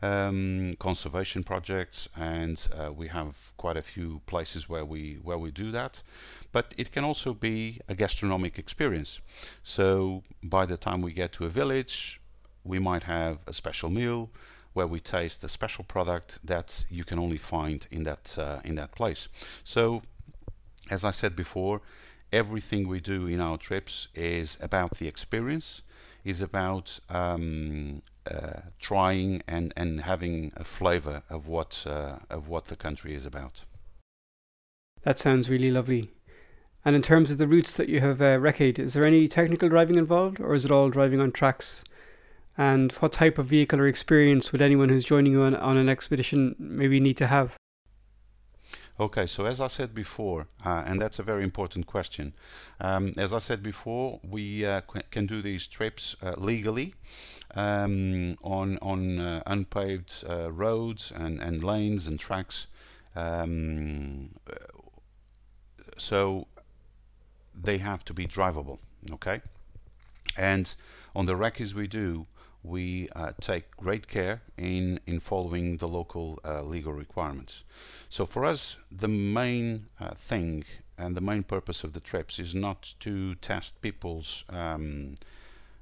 Um, 0.06 0.76
conservation 0.78 1.44
projects, 1.44 2.10
and 2.16 2.58
uh, 2.80 2.92
we 2.92 3.08
have 3.08 3.34
quite 3.58 3.78
a 3.78 3.82
few 3.82 4.22
places 4.28 4.70
where 4.70 4.86
we 4.86 5.18
where 5.24 5.40
we 5.40 5.52
do 5.52 5.72
that. 5.72 6.04
But 6.52 6.74
it 6.78 6.92
can 6.92 7.04
also 7.04 7.34
be 7.34 7.80
a 7.88 7.96
gastronomic 7.96 8.60
experience. 8.60 9.22
So 9.64 10.22
by 10.44 10.66
the 10.68 10.78
time 10.78 11.02
we 11.02 11.12
get 11.14 11.32
to 11.34 11.46
a 11.46 11.50
village, 11.50 12.22
we 12.64 12.78
might 12.80 13.04
have 13.04 13.38
a 13.48 13.54
special 13.54 13.90
meal 13.90 14.30
where 14.74 14.88
we 14.88 15.00
taste 15.00 15.44
a 15.44 15.50
special 15.50 15.84
product 15.84 16.40
that 16.44 16.86
you 16.90 17.04
can 17.04 17.18
only 17.18 17.38
find 17.38 17.88
in 17.90 18.04
that 18.04 18.38
uh, 18.38 18.60
in 18.64 18.76
that 18.76 18.92
place. 18.92 19.28
So, 19.64 20.02
as 20.92 21.04
I 21.04 21.12
said 21.12 21.36
before, 21.36 21.82
everything 22.32 22.88
we 22.88 23.00
do 23.00 23.28
in 23.28 23.42
our 23.42 23.58
trips 23.58 24.08
is 24.14 24.58
about 24.62 24.98
the 24.98 25.08
experience, 25.08 25.82
is 26.24 26.42
about 26.42 27.00
um, 27.10 28.02
trying 28.80 29.42
and, 29.48 29.72
and 29.76 30.02
having 30.02 30.52
a 30.56 30.64
flavor 30.64 31.24
of 31.30 31.48
what 31.48 31.86
uh, 31.88 32.18
of 32.30 32.48
what 32.48 32.66
the 32.66 32.76
country 32.76 33.14
is 33.14 33.26
about. 33.26 33.62
That 35.04 35.20
sounds 35.20 35.50
really 35.50 35.72
lovely. 35.72 36.12
And 36.84 36.96
in 36.96 37.02
terms 37.02 37.32
of 37.32 37.38
the 37.38 37.48
routes 37.48 37.74
that 37.78 37.90
you 37.90 38.00
have 38.02 38.22
uh, 38.22 38.40
is 38.80 38.94
there 38.94 39.06
any 39.06 39.28
technical 39.28 39.70
driving 39.70 39.98
involved, 39.98 40.40
or 40.40 40.54
is 40.54 40.66
it 40.66 40.72
all 40.72 40.90
driving 40.90 41.20
on 41.20 41.32
tracks? 41.32 41.84
And 42.58 42.92
what 42.94 43.12
type 43.12 43.38
of 43.38 43.48
vehicle 43.48 43.80
or 43.80 43.88
experience 43.88 44.52
would 44.52 44.62
anyone 44.62 44.90
who's 44.90 45.04
joining 45.04 45.34
you 45.34 45.42
on, 45.42 45.56
on 45.56 45.78
an 45.78 45.90
expedition 45.90 46.56
maybe 46.58 47.00
need 47.00 47.18
to 47.18 47.28
have? 47.28 47.56
Okay, 48.98 49.26
so 49.26 49.46
as 49.46 49.60
I 49.60 49.68
said 49.68 49.94
before, 49.94 50.48
uh, 50.66 50.84
and 50.86 51.02
that's 51.02 51.20
a 51.20 51.24
very 51.24 51.44
important 51.44 51.86
question. 51.86 52.34
Um, 52.80 53.12
as 53.18 53.34
I 53.34 53.40
said 53.40 53.62
before, 53.62 54.22
we 54.24 54.66
uh, 54.66 54.82
qu- 54.82 55.02
can 55.12 55.26
do 55.26 55.42
these 55.42 55.68
trips 55.68 56.16
uh, 56.24 56.36
legally 56.38 56.94
um, 57.56 58.38
on 58.42 58.78
on 58.82 59.20
uh, 59.20 59.44
unpaved 59.48 60.24
uh, 60.30 60.50
roads 60.50 61.12
and, 61.14 61.42
and 61.42 61.62
lanes 61.62 62.08
and 62.08 62.18
tracks. 62.18 62.68
Um, 63.18 64.30
so 65.98 66.48
they 67.54 67.78
have 67.80 68.06
to 68.06 68.14
be 68.14 68.26
drivable. 68.26 68.80
Okay, 69.12 69.42
and 70.38 70.74
on 71.14 71.26
the 71.26 71.36
recce's 71.36 71.76
we 71.76 71.88
do 71.88 72.28
we 72.66 73.10
uh, 73.16 73.32
take 73.40 73.76
great 73.78 74.08
care 74.08 74.42
in, 74.58 75.00
in 75.06 75.20
following 75.20 75.78
the 75.78 75.88
local 75.88 76.40
uh, 76.44 76.62
legal 76.64 76.94
requirements. 76.94 77.64
So 78.10 78.26
for 78.26 78.46
us, 78.46 78.80
the 78.92 79.08
main 79.08 79.88
uh, 80.00 80.14
thing 80.16 80.66
and 80.98 81.16
the 81.16 81.22
main 81.22 81.44
purpose 81.44 81.84
of 81.84 81.94
the 81.94 82.00
trips 82.00 82.40
is 82.40 82.56
not 82.56 82.94
to 83.02 83.36
test 83.36 83.82
people's 83.82 84.46
um, 84.50 85.16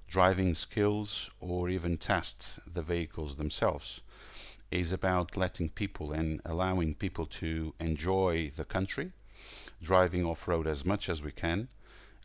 driving 0.08 0.56
skills 0.56 1.30
or 1.40 1.70
even 1.70 1.98
test 1.98 2.60
the 2.72 2.82
vehicles 2.82 3.38
themselves. 3.38 4.02
Is 4.72 4.92
about 4.92 5.38
letting 5.38 5.70
people 5.70 6.12
and 6.12 6.42
allowing 6.46 6.96
people 6.96 7.28
to 7.28 7.76
enjoy 7.80 8.52
the 8.56 8.66
country, 8.66 9.12
driving 9.84 10.26
off-road 10.26 10.66
as 10.66 10.84
much 10.84 11.10
as 11.10 11.22
we 11.22 11.32
can, 11.32 11.68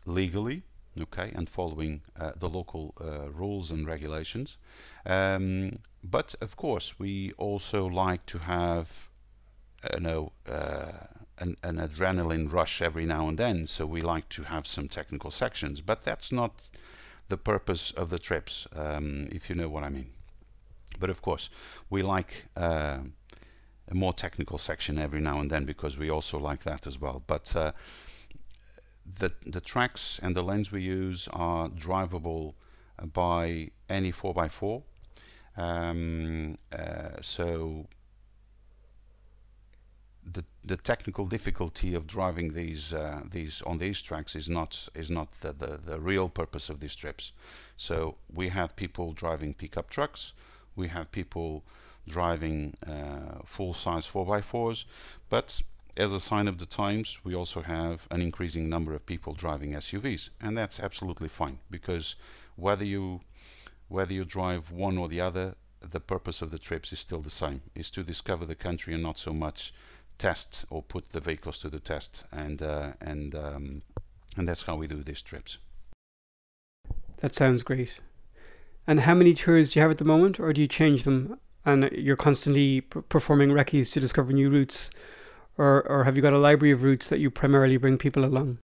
legally, 0.07 0.63
okay, 1.01 1.31
and 1.35 1.49
following 1.49 2.01
uh, 2.19 2.31
the 2.35 2.49
local 2.49 2.93
uh, 3.01 3.29
rules 3.31 3.71
and 3.71 3.87
regulations. 3.87 4.57
Um, 5.05 5.79
but 6.03 6.35
of 6.41 6.55
course, 6.55 6.99
we 6.99 7.31
also 7.37 7.87
like 7.87 8.25
to 8.27 8.39
have, 8.39 9.09
uh, 9.83 9.89
you 9.95 9.99
know, 10.01 10.31
uh, 10.47 10.91
an, 11.39 11.57
an, 11.63 11.77
adrenaline 11.77 12.51
rush 12.51 12.81
every 12.81 13.05
now 13.05 13.27
and 13.29 13.37
then. 13.37 13.65
So 13.65 13.85
we 13.85 14.01
like 14.01 14.29
to 14.29 14.43
have 14.43 14.67
some 14.67 14.87
technical 14.87 15.31
sections, 15.31 15.81
but 15.81 16.03
that's 16.03 16.31
not 16.31 16.61
the 17.29 17.37
purpose 17.37 17.91
of 17.91 18.09
the 18.09 18.19
trips, 18.19 18.67
um, 18.75 19.29
if 19.31 19.49
you 19.49 19.55
know 19.55 19.69
what 19.69 19.83
I 19.83 19.89
mean. 19.89 20.11
But 20.99 21.09
of 21.09 21.21
course, 21.21 21.49
we 21.89 22.01
like 22.01 22.45
uh, 22.57 22.99
a 23.87 23.95
more 23.95 24.13
technical 24.13 24.57
section 24.57 24.97
every 24.97 25.21
now 25.21 25.39
and 25.39 25.49
then 25.49 25.65
because 25.65 25.97
we 25.97 26.09
also 26.09 26.37
like 26.37 26.63
that 26.63 26.85
as 26.87 26.99
well. 26.99 27.23
But 27.25 27.55
uh, 27.55 27.71
the, 29.15 29.31
the 29.45 29.61
tracks 29.61 30.19
and 30.21 30.35
the 30.35 30.43
lanes 30.43 30.71
we 30.71 30.81
use 30.81 31.27
are 31.29 31.69
drivable 31.69 32.53
by 33.13 33.71
any 33.89 34.11
4x4. 34.11 34.83
Um, 35.57 36.57
uh, 36.71 37.21
so 37.21 37.87
the 40.31 40.43
the 40.63 40.77
technical 40.77 41.25
difficulty 41.25 41.95
of 41.95 42.05
driving 42.05 42.53
these 42.53 42.93
uh, 42.93 43.21
these 43.29 43.61
on 43.63 43.77
these 43.77 44.01
tracks 44.01 44.35
is 44.35 44.49
not 44.49 44.87
is 44.93 45.09
not 45.09 45.31
the, 45.41 45.53
the, 45.53 45.77
the 45.77 45.99
real 45.99 46.29
purpose 46.29 46.69
of 46.69 46.79
these 46.79 46.95
trips. 46.95 47.31
So 47.77 48.15
we 48.33 48.49
have 48.49 48.75
people 48.75 49.13
driving 49.13 49.53
pickup 49.53 49.89
trucks, 49.89 50.33
we 50.75 50.87
have 50.89 51.11
people 51.11 51.63
driving 52.07 52.75
uh, 52.85 53.41
full 53.45 53.73
size 53.73 54.07
4x4s, 54.07 54.85
but 55.29 55.61
as 55.99 56.13
a 56.13 56.19
sign 56.19 56.47
of 56.47 56.57
the 56.57 56.65
times, 56.65 57.19
we 57.25 57.35
also 57.35 57.61
have 57.61 58.07
an 58.09 58.21
increasing 58.21 58.69
number 58.69 58.93
of 58.93 59.05
people 59.05 59.33
driving 59.33 59.73
SUVs, 59.73 60.29
and 60.39 60.57
that's 60.57 60.79
absolutely 60.79 61.27
fine 61.27 61.59
because 61.69 62.15
whether 62.55 62.85
you 62.85 63.19
whether 63.89 64.13
you 64.13 64.23
drive 64.23 64.71
one 64.71 64.97
or 64.97 65.09
the 65.09 65.19
other, 65.19 65.55
the 65.81 65.99
purpose 65.99 66.41
of 66.41 66.51
the 66.51 66.59
trips 66.59 66.93
is 66.93 66.99
still 66.99 67.19
the 67.19 67.29
same: 67.29 67.61
is 67.75 67.91
to 67.91 68.01
discover 68.01 68.45
the 68.45 68.55
country 68.55 68.93
and 68.93 69.03
not 69.03 69.19
so 69.19 69.33
much 69.33 69.73
test 70.17 70.65
or 70.69 70.81
put 70.81 71.09
the 71.09 71.19
vehicles 71.19 71.59
to 71.59 71.69
the 71.69 71.81
test. 71.81 72.23
And 72.31 72.63
uh, 72.63 72.93
and 73.01 73.35
um, 73.35 73.81
and 74.37 74.47
that's 74.47 74.63
how 74.63 74.77
we 74.77 74.87
do 74.87 75.03
these 75.03 75.21
trips. 75.21 75.57
That 77.17 77.35
sounds 77.35 77.61
great. 77.61 77.91
And 78.87 79.01
how 79.01 79.15
many 79.15 79.33
tours 79.33 79.73
do 79.73 79.79
you 79.79 79.81
have 79.81 79.91
at 79.91 79.97
the 79.97 80.05
moment, 80.05 80.39
or 80.39 80.53
do 80.53 80.61
you 80.61 80.67
change 80.67 81.03
them? 81.03 81.37
And 81.65 81.91
you're 81.91 82.15
constantly 82.15 82.81
performing 82.81 83.51
recce's 83.51 83.91
to 83.91 83.99
discover 83.99 84.31
new 84.31 84.49
routes 84.49 84.91
or 85.59 85.87
or 85.87 86.05
have 86.05 86.15
you 86.15 86.23
got 86.23 86.33
a 86.33 86.37
library 86.39 86.71
of 86.71 86.81
routes 86.81 87.09
that 87.09 87.19
you 87.19 87.29
primarily 87.29 87.77
bring 87.77 87.97
people 87.97 88.25
along? 88.25 88.57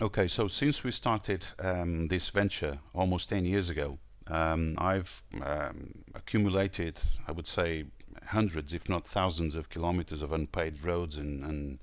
Okay, 0.00 0.28
so 0.28 0.46
since 0.46 0.84
we 0.84 0.90
started 0.90 1.46
um, 1.58 2.08
this 2.08 2.28
venture 2.28 2.78
almost 2.94 3.30
10 3.30 3.46
years 3.46 3.70
ago, 3.70 3.98
um, 4.26 4.74
I've 4.76 5.22
um, 5.42 6.04
accumulated, 6.14 7.00
I 7.26 7.32
would 7.32 7.46
say, 7.46 7.86
hundreds, 8.26 8.74
if 8.74 8.90
not 8.90 9.06
thousands, 9.06 9.56
of 9.56 9.70
kilometers 9.70 10.22
of 10.22 10.32
unpaved 10.32 10.84
roads 10.84 11.16
and, 11.16 11.42
and 11.44 11.78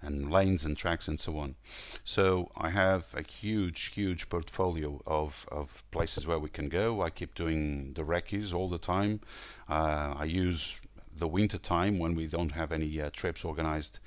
and 0.00 0.30
lanes 0.30 0.64
and 0.64 0.76
tracks 0.76 1.08
and 1.08 1.18
so 1.18 1.36
on. 1.38 1.56
So 2.04 2.50
I 2.56 2.70
have 2.70 3.12
a 3.14 3.22
huge, 3.22 3.92
huge 3.94 4.28
portfolio 4.28 5.02
of, 5.06 5.46
of 5.50 5.82
places 5.90 6.26
where 6.26 6.38
we 6.38 6.48
can 6.48 6.68
go. 6.68 7.02
I 7.02 7.10
keep 7.10 7.34
doing 7.34 7.94
the 7.94 8.04
recce's 8.04 8.54
all 8.54 8.68
the 8.68 8.78
time. 8.78 9.20
Uh, 9.68 10.14
I 10.16 10.24
use 10.24 10.80
the 11.18 11.28
winter 11.28 11.58
time 11.58 11.98
when 11.98 12.14
we 12.14 12.26
don't 12.26 12.52
have 12.52 12.72
any 12.72 13.00
uh, 13.00 13.10
trips 13.12 13.44
organized 13.44 14.00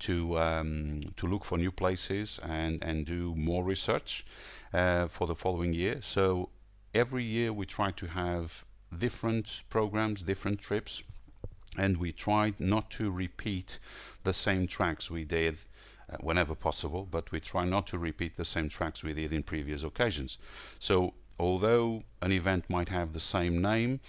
to 0.00 0.38
um, 0.38 1.00
to 1.16 1.26
look 1.26 1.44
for 1.44 1.58
new 1.58 1.72
places 1.72 2.38
and 2.42 2.82
and 2.82 3.06
do 3.06 3.34
more 3.34 3.64
research 3.64 4.24
uh, 4.72 5.08
for 5.08 5.26
the 5.26 5.34
following 5.34 5.72
year. 5.72 6.00
So 6.00 6.50
every 6.94 7.24
year 7.24 7.52
we 7.52 7.66
try 7.66 7.90
to 7.92 8.06
have 8.06 8.64
different 8.96 9.62
programs, 9.68 10.22
different 10.22 10.60
trips, 10.60 11.02
and 11.76 11.96
we 11.96 12.12
try 12.12 12.54
not 12.58 12.90
to 12.90 13.10
repeat 13.10 13.78
the 14.24 14.32
same 14.32 14.66
tracks 14.66 15.10
we 15.10 15.24
did 15.24 15.58
uh, 16.10 16.16
whenever 16.20 16.54
possible, 16.54 17.06
but 17.10 17.30
we 17.32 17.40
try 17.40 17.64
not 17.64 17.86
to 17.88 17.98
repeat 17.98 18.36
the 18.36 18.44
same 18.44 18.68
tracks 18.68 19.02
we 19.02 19.12
did 19.12 19.32
in 19.32 19.42
previous 19.42 19.84
occasions. 19.84 20.38
So 20.78 21.14
although 21.38 22.02
an 22.20 22.32
event 22.32 22.68
might 22.68 22.88
have 22.88 23.12
the 23.12 23.20
same 23.20 23.62
name, 23.62 24.00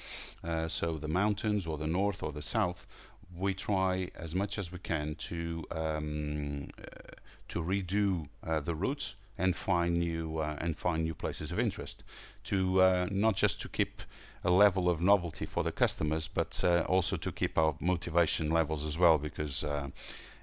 uh, 0.44 0.68
so 0.68 0.98
the 0.98 1.08
mountains 1.08 1.68
or 1.68 1.78
the 1.78 1.88
north 1.88 2.24
or 2.24 2.32
the 2.32 2.42
south, 2.42 2.88
we 3.36 3.54
try 3.54 4.10
as 4.16 4.34
much 4.34 4.58
as 4.58 4.72
we 4.72 4.80
can 4.80 5.16
to 5.16 5.64
um, 5.72 6.68
uh, 6.80 7.14
to 7.48 7.62
redo 7.62 8.28
uh, 8.44 8.60
the 8.60 8.76
routes 8.76 9.16
and 9.38 9.56
find 9.56 10.00
new 10.00 10.40
uh, 10.40 10.56
and 10.60 10.78
find 10.78 11.04
new 11.04 11.14
places 11.14 11.52
of 11.52 11.60
interest. 11.60 12.04
To 12.46 12.82
uh, 12.82 13.08
not 13.12 13.36
just 13.36 13.62
to 13.62 13.70
keep 13.70 14.02
a 14.44 14.52
level 14.52 14.90
of 14.90 15.02
novelty 15.02 15.46
for 15.46 15.64
the 15.64 15.72
customers, 15.72 16.28
but 16.28 16.64
uh, 16.64 16.84
also 16.88 17.18
to 17.18 17.32
keep 17.32 17.58
our 17.58 17.76
motivation 17.80 18.50
levels 18.50 18.86
as 18.86 18.98
well, 18.98 19.18
because 19.18 19.66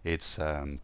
it's 0.05 0.38
um, 0.38 0.81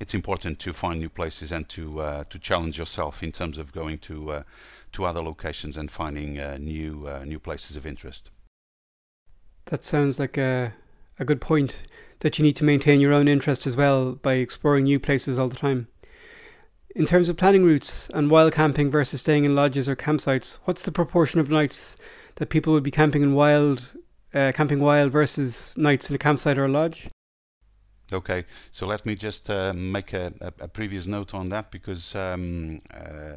it's 0.00 0.14
important 0.14 0.58
to 0.60 0.72
find 0.72 1.00
new 1.00 1.08
places 1.08 1.52
and 1.52 1.68
to 1.70 2.24
to 2.28 2.38
challenge 2.38 2.78
yourself 2.78 3.22
in 3.22 3.32
terms 3.32 3.58
of 3.58 3.72
going 3.72 3.98
to 3.98 4.44
to 4.92 5.04
other 5.04 5.22
locations 5.22 5.76
and 5.76 5.90
finding 5.90 6.38
uh, 6.38 6.58
new 6.58 7.08
uh, 7.08 7.24
new 7.24 7.38
places 7.38 7.76
of 7.76 7.86
interest. 7.86 8.30
That 9.66 9.84
sounds 9.84 10.18
like 10.18 10.36
a 10.36 10.74
a 11.18 11.24
good 11.24 11.40
point 11.40 11.84
that 12.20 12.38
you 12.38 12.44
need 12.44 12.56
to 12.56 12.64
maintain 12.64 13.00
your 13.00 13.12
own 13.12 13.28
interest 13.28 13.66
as 13.66 13.76
well 13.76 14.12
by 14.12 14.34
exploring 14.34 14.84
new 14.84 15.00
places 15.00 15.38
all 15.38 15.48
the 15.48 15.56
time. 15.56 15.88
In 16.94 17.06
terms 17.06 17.28
of 17.28 17.36
planning 17.36 17.64
routes 17.64 18.10
and 18.10 18.30
wild 18.30 18.52
camping 18.52 18.90
versus 18.90 19.20
staying 19.20 19.44
in 19.44 19.54
lodges 19.54 19.88
or 19.88 19.96
campsites, 19.96 20.58
what's 20.64 20.82
the 20.82 20.92
proportion 20.92 21.40
of 21.40 21.48
nights 21.48 21.96
that 22.36 22.50
people 22.50 22.72
would 22.74 22.82
be 22.82 22.90
camping 22.90 23.22
in 23.22 23.34
wild, 23.34 23.92
uh, 24.34 24.52
camping 24.54 24.78
wild 24.78 25.10
versus 25.10 25.74
nights 25.76 26.10
in 26.10 26.14
a 26.14 26.18
campsite 26.18 26.58
or 26.58 26.66
a 26.66 26.68
lodge? 26.68 27.08
Okay, 28.12 28.44
so 28.70 28.86
let 28.86 29.06
me 29.06 29.14
just 29.14 29.48
uh, 29.48 29.72
make 29.72 30.12
a, 30.12 30.32
a, 30.60 30.68
previous 30.68 31.06
note 31.06 31.32
on 31.34 31.48
that 31.48 31.70
because 31.70 32.14
um, 32.14 32.82
uh, 32.92 33.36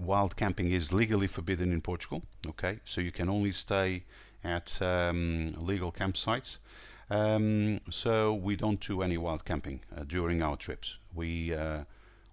wild 0.00 0.34
camping 0.34 0.72
is 0.72 0.92
legally 0.92 1.28
forbidden 1.28 1.72
in 1.72 1.80
Portugal. 1.80 2.22
Okay, 2.48 2.80
so 2.84 3.00
you 3.00 3.12
can 3.12 3.28
only 3.28 3.52
stay 3.52 4.02
at 4.42 4.82
um, 4.82 5.52
legal 5.60 5.92
campsites. 5.92 6.58
Um, 7.10 7.80
so 7.90 8.34
we 8.34 8.56
don't 8.56 8.80
do 8.80 9.02
any 9.02 9.18
wild 9.18 9.44
camping 9.44 9.80
uh, 9.96 10.02
during 10.04 10.42
our 10.42 10.56
trips. 10.56 10.98
We 11.14 11.54
uh, 11.54 11.84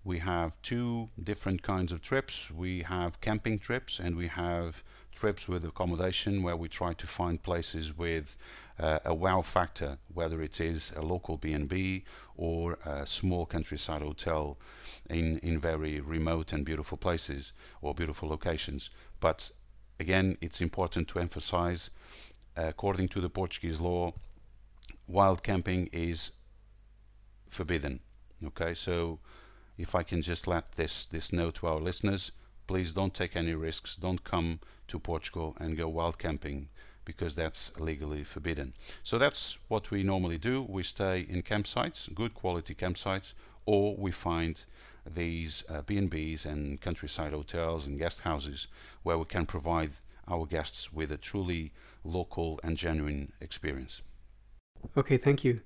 we 0.04 0.20
have 0.20 0.60
two 0.62 1.10
different 1.22 1.62
kinds 1.62 1.92
of 1.92 2.02
trips. 2.02 2.50
We 2.50 2.82
have 2.84 3.22
camping 3.22 3.60
trips 3.60 4.00
and 4.00 4.16
we 4.16 4.28
have 4.28 4.82
trips 5.14 5.48
with 5.48 5.66
accommodation 5.66 6.42
where 6.42 6.56
we 6.56 6.70
try 6.70 6.94
to 6.94 7.06
find 7.06 7.44
places 7.44 7.98
with 7.98 8.38
uh, 8.80 9.00
a 9.06 9.14
wow 9.14 9.42
factor, 9.42 9.98
whether 10.14 10.42
it 10.42 10.62
is 10.62 10.94
a 10.96 11.02
local 11.02 11.38
B&B 11.38 12.04
or 12.38 12.78
a 12.86 13.06
small 13.06 13.46
countryside 13.46 14.02
hotel 14.02 14.58
in, 15.10 15.38
in 15.40 15.60
very 15.60 16.00
remote 16.00 16.54
and 16.54 16.66
beautiful 16.66 16.98
places 16.98 17.52
or 17.82 17.94
beautiful 17.94 18.30
locations. 18.30 18.90
But 19.20 19.52
again, 20.00 20.38
it's 20.42 20.62
important 20.62 21.08
to 21.10 21.20
emphasize, 21.20 21.90
according 22.56 23.10
to 23.10 23.22
the 23.22 23.30
Portuguese 23.30 23.82
law, 23.82 24.14
wild 25.08 25.44
camping 25.44 25.90
is 25.92 26.32
forbidden. 27.50 28.00
Okay, 28.46 28.74
so 28.74 29.20
if 29.78 29.96
I 29.96 30.04
can 30.04 30.22
just 30.22 30.48
let 30.48 30.74
this 30.74 31.06
this 31.06 31.34
note 31.34 31.56
to 31.56 31.68
our 31.68 31.80
listeners, 31.80 32.32
please 32.68 32.94
don't 32.94 33.14
take 33.14 33.36
any 33.36 33.54
risks. 33.54 33.98
Don't 33.98 34.24
come 34.24 34.60
to 34.88 35.00
Portugal 35.00 35.58
and 35.60 35.76
go 35.76 35.90
wild 35.90 36.18
camping 36.18 36.70
because 37.10 37.34
that's 37.34 37.75
legally 37.80 38.24
forbidden. 38.24 38.72
So 39.01 39.18
that's 39.18 39.58
what 39.68 39.89
we 39.89 40.04
normally 40.04 40.38
do. 40.38 40.62
We 40.62 40.84
stay 40.84 41.25
in 41.28 41.42
campsites, 41.42 42.13
good 42.13 42.36
quality 42.36 42.75
campsites, 42.75 43.34
or 43.66 43.96
we 43.98 44.12
find 44.12 44.63
these 45.16 45.63
uh, 45.70 45.82
B&Bs 45.82 46.46
and 46.46 46.80
countryside 46.80 47.34
hotels 47.34 47.88
and 47.88 47.98
guest 47.98 48.22
houses 48.22 48.68
where 49.01 49.18
we 49.18 49.25
can 49.25 49.48
provide 49.48 49.94
our 50.28 50.46
guests 50.46 50.94
with 50.94 51.12
a 51.12 51.18
truly 51.18 51.72
local 52.04 52.60
and 52.63 52.78
genuine 52.78 53.34
experience. 53.42 54.04
Okay, 54.96 55.18
thank 55.18 55.44
you. 55.44 55.62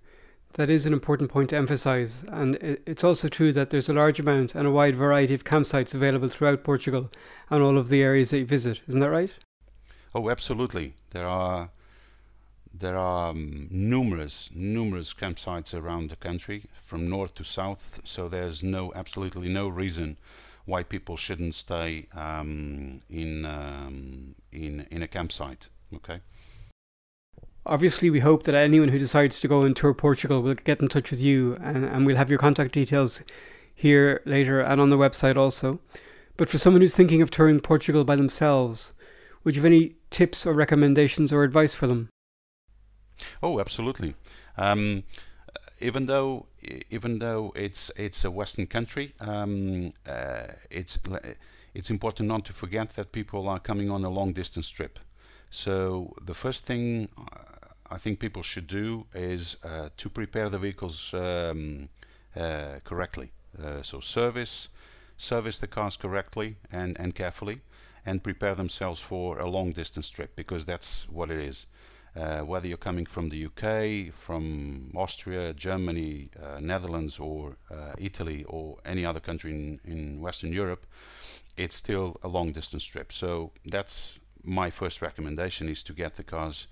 That 0.53 0.69
is 0.69 0.85
an 0.85 0.93
important 0.93 1.29
point 1.29 1.49
to 1.49 1.57
emphasise, 1.57 2.23
and 2.29 2.55
it's 2.85 3.03
also 3.03 3.27
true 3.27 3.51
that 3.51 3.69
there's 3.69 3.89
a 3.89 3.99
large 4.01 4.21
amount 4.21 4.55
and 4.55 4.65
a 4.65 4.71
wide 4.71 4.95
variety 4.95 5.33
of 5.33 5.43
campsites 5.43 5.93
available 5.93 6.29
throughout 6.29 6.63
Portugal 6.63 7.11
and 7.49 7.61
all 7.61 7.77
of 7.77 7.89
the 7.89 8.01
areas 8.01 8.29
that 8.29 8.39
you 8.39 8.45
visit. 8.45 8.79
Isn't 8.87 9.01
that 9.01 9.09
right? 9.09 9.33
Oh, 10.15 10.29
absolutely. 10.29 10.93
There 11.09 11.27
are 11.27 11.69
there 12.73 12.97
are 12.97 13.29
um, 13.29 13.67
numerous 13.71 14.49
numerous 14.53 15.13
campsites 15.13 15.73
around 15.73 16.09
the 16.09 16.15
country 16.15 16.65
from 16.81 17.09
north 17.09 17.33
to 17.35 17.43
south. 17.43 18.01
So 18.03 18.27
there's 18.27 18.63
no 18.63 18.91
absolutely 18.95 19.49
no 19.49 19.67
reason 19.67 20.17
why 20.65 20.83
people 20.83 21.17
shouldn't 21.17 21.55
stay 21.55 22.07
um, 22.13 23.01
in 23.09 23.45
um, 23.45 24.35
in 24.51 24.87
in 24.91 25.01
a 25.03 25.07
campsite. 25.07 25.69
Okay. 25.95 26.19
Obviously, 27.65 28.09
we 28.09 28.19
hope 28.19 28.43
that 28.43 28.55
anyone 28.55 28.89
who 28.89 28.99
decides 28.99 29.39
to 29.39 29.47
go 29.47 29.61
and 29.63 29.75
tour 29.75 29.93
Portugal 29.93 30.41
will 30.41 30.53
get 30.53 30.81
in 30.81 30.89
touch 30.89 31.11
with 31.11 31.21
you, 31.21 31.55
and, 31.61 31.85
and 31.85 32.05
we'll 32.05 32.17
have 32.17 32.29
your 32.29 32.39
contact 32.39 32.73
details 32.73 33.23
here 33.73 34.21
later 34.25 34.59
and 34.59 34.81
on 34.81 34.89
the 34.89 34.97
website 34.97 35.37
also. 35.37 35.79
But 36.35 36.49
for 36.49 36.57
someone 36.57 36.81
who's 36.81 36.95
thinking 36.95 37.21
of 37.21 37.31
touring 37.31 37.61
Portugal 37.61 38.03
by 38.03 38.17
themselves, 38.17 38.91
would 39.43 39.55
you 39.55 39.61
have 39.61 39.65
any 39.65 39.95
tips 40.13 40.45
or 40.45 40.53
recommendations 40.53 41.33
or 41.33 41.43
advice 41.43 41.75
for 41.75 41.87
them? 41.87 42.09
Oh, 43.41 43.59
absolutely. 43.59 44.15
Um, 44.57 45.03
even 45.79 46.05
though 46.05 46.45
even 46.89 47.19
though 47.19 47.51
it's 47.55 47.91
it's 47.97 48.23
a 48.25 48.31
Western 48.31 48.67
country, 48.67 49.11
um, 49.19 49.91
uh, 50.07 50.47
it's 50.69 50.99
it's 51.73 51.89
important 51.89 52.29
not 52.29 52.45
to 52.45 52.53
forget 52.53 52.89
that 52.95 53.11
people 53.11 53.49
are 53.49 53.59
coming 53.59 53.89
on 53.89 54.05
a 54.05 54.09
long 54.09 54.33
distance 54.33 54.69
trip. 54.69 54.99
So 55.49 56.13
the 56.25 56.33
first 56.33 56.65
thing 56.65 57.09
I 57.91 57.97
think 57.97 58.19
people 58.19 58.43
should 58.43 58.67
do 58.67 59.05
is 59.13 59.57
uh, 59.63 59.89
to 59.97 60.09
prepare 60.09 60.49
the 60.49 60.57
vehicles 60.57 61.13
um, 61.13 61.89
uh, 62.35 62.79
correctly. 62.83 63.31
Uh, 63.63 63.83
so 63.83 63.99
service, 63.99 64.69
service 65.17 65.59
the 65.59 65.67
cars 65.67 65.97
correctly 65.97 66.55
and, 66.71 66.99
and 66.99 67.13
carefully, 67.13 67.61
and 68.05 68.23
prepare 68.23 68.55
themselves 68.55 68.99
for 68.99 69.39
a 69.39 69.49
long 69.49 69.71
distance 69.71 70.09
trip 70.09 70.35
because 70.35 70.65
that's 70.65 71.07
what 71.09 71.31
it 71.31 71.37
is. 71.39 71.65
Uh, 72.15 72.41
whether 72.41 72.67
you're 72.67 72.77
coming 72.77 73.07
from 73.07 73.29
the 73.29 73.45
UK, 73.47 74.13
from 74.13 74.91
Austria, 74.95 75.51
Germany, 75.53 76.29
uh, 76.41 76.59
Netherlands, 76.59 77.19
or 77.19 77.57
uh, 77.71 77.93
Italy, 77.97 78.43
or 78.43 78.77
any 78.85 79.03
other 79.03 79.19
country 79.19 79.51
in, 79.51 79.79
in 79.83 80.21
Western 80.21 80.53
Europe, 80.53 80.85
it's 81.57 81.75
still 81.75 82.17
a 82.21 82.27
long 82.27 82.51
distance 82.51 82.83
trip. 82.83 83.11
So 83.11 83.51
that's 83.65 84.19
my 84.43 84.69
first 84.69 85.01
recommendation: 85.01 85.67
is 85.67 85.81
to 85.83 85.93
get 85.93 86.13
the 86.13 86.23
cars 86.23 86.67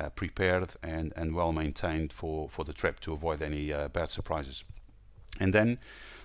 uh, 0.00 0.08
prepared 0.10 0.70
and, 0.82 1.12
and 1.14 1.34
well 1.34 1.52
maintained 1.52 2.12
for, 2.12 2.48
for 2.48 2.64
the 2.64 2.72
trip 2.72 3.00
to 3.00 3.12
avoid 3.12 3.42
any 3.42 3.72
uh, 3.72 3.88
bad 3.88 4.08
surprises. 4.08 4.64
And 5.38 5.52
then 5.52 5.78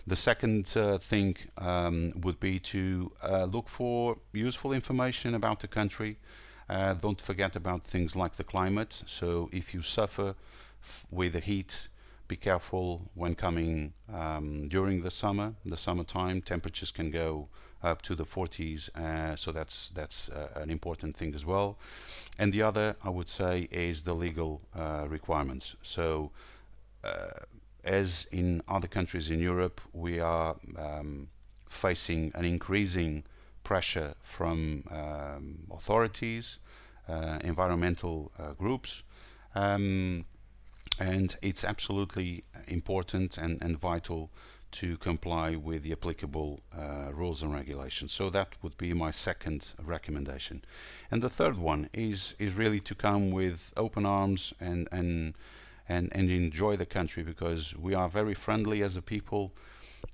the 0.08 0.16
second 0.16 0.72
uh, 0.76 0.98
thing 0.98 1.36
um, 1.58 2.14
would 2.22 2.40
be 2.40 2.60
to 2.60 3.12
look 3.52 3.70
for 3.70 4.18
useful 4.34 4.74
information 4.74 5.36
about 5.36 5.60
the 5.60 5.68
country. 5.68 6.18
don't 7.02 7.22
forget 7.22 7.56
about 7.56 7.84
things 7.84 8.16
like 8.16 8.36
the 8.36 8.44
climate. 8.44 9.04
So 9.06 9.50
if 9.52 9.74
you 9.74 9.82
suffer 9.82 10.36
with 11.12 11.34
the 11.34 11.40
heat, 11.40 11.88
be 12.28 12.36
careful 12.36 13.10
when 13.14 13.36
coming 13.36 13.94
um, 14.12 14.68
during 14.68 15.02
the 15.02 15.12
summer. 15.12 15.54
The 15.66 15.78
summertime 15.78 16.42
temperatures 16.42 16.92
can 16.92 17.12
go 17.12 17.48
up 17.84 18.02
to 18.04 18.16
the 18.16 18.26
40s, 18.26 18.90
uh, 18.96 19.36
so 19.36 19.52
that's 19.52 19.92
that's 19.92 20.30
uh, 20.30 20.48
an 20.56 20.72
important 20.72 21.16
thing 21.16 21.36
as 21.36 21.46
well. 21.46 21.78
And 22.40 22.52
the 22.52 22.64
other, 22.64 22.96
I 23.04 23.10
would 23.10 23.30
say, 23.30 23.68
is 23.72 24.04
the 24.04 24.16
legal 24.16 24.62
uh, 24.76 25.06
requirements. 25.08 25.76
So, 25.84 26.32
uh, 27.04 27.46
as 27.86 28.28
in 28.32 28.62
other 28.68 28.88
countries 28.88 29.30
in 29.30 29.40
Europe, 29.40 29.80
we 29.94 30.20
are 30.20 30.56
um, 30.78 31.30
facing 31.70 32.32
an 32.36 32.46
increasing 32.46 33.24
pressure 33.64 34.14
from 34.22 34.84
um, 34.90 35.58
authorities, 35.72 36.60
uh, 37.08 37.40
environmental 37.44 38.32
uh, 38.40 38.54
groups. 38.54 39.04
Um, 39.54 40.26
and 41.00 41.36
it's 41.42 41.64
absolutely 41.64 42.44
important 42.68 43.38
and, 43.38 43.62
and 43.62 43.78
vital 43.78 44.30
to 44.72 44.98
comply 44.98 45.56
with 45.56 45.84
the 45.84 45.94
applicable 45.94 46.62
uh, 46.78 47.12
rules 47.14 47.42
and 47.42 47.54
regulations. 47.54 48.12
So 48.12 48.30
that 48.32 48.50
would 48.62 48.78
be 48.78 48.94
my 48.94 49.12
second 49.12 49.74
recommendation. 49.82 50.64
And 51.12 51.22
the 51.22 51.30
third 51.30 51.58
one 51.58 51.90
is 51.94 52.36
is 52.40 52.56
really 52.56 52.82
to 52.82 52.96
come 52.96 53.32
with 53.32 53.74
open 53.78 54.06
arms 54.06 54.54
and 54.60 54.88
and 54.92 55.34
and, 55.88 56.10
and 56.14 56.32
enjoy 56.32 56.76
the 56.76 56.86
country 56.86 57.24
because 57.24 57.76
we 57.78 57.94
are 57.94 58.10
very 58.10 58.34
friendly 58.34 58.82
as 58.84 58.98
a 58.98 59.02
people. 59.02 59.54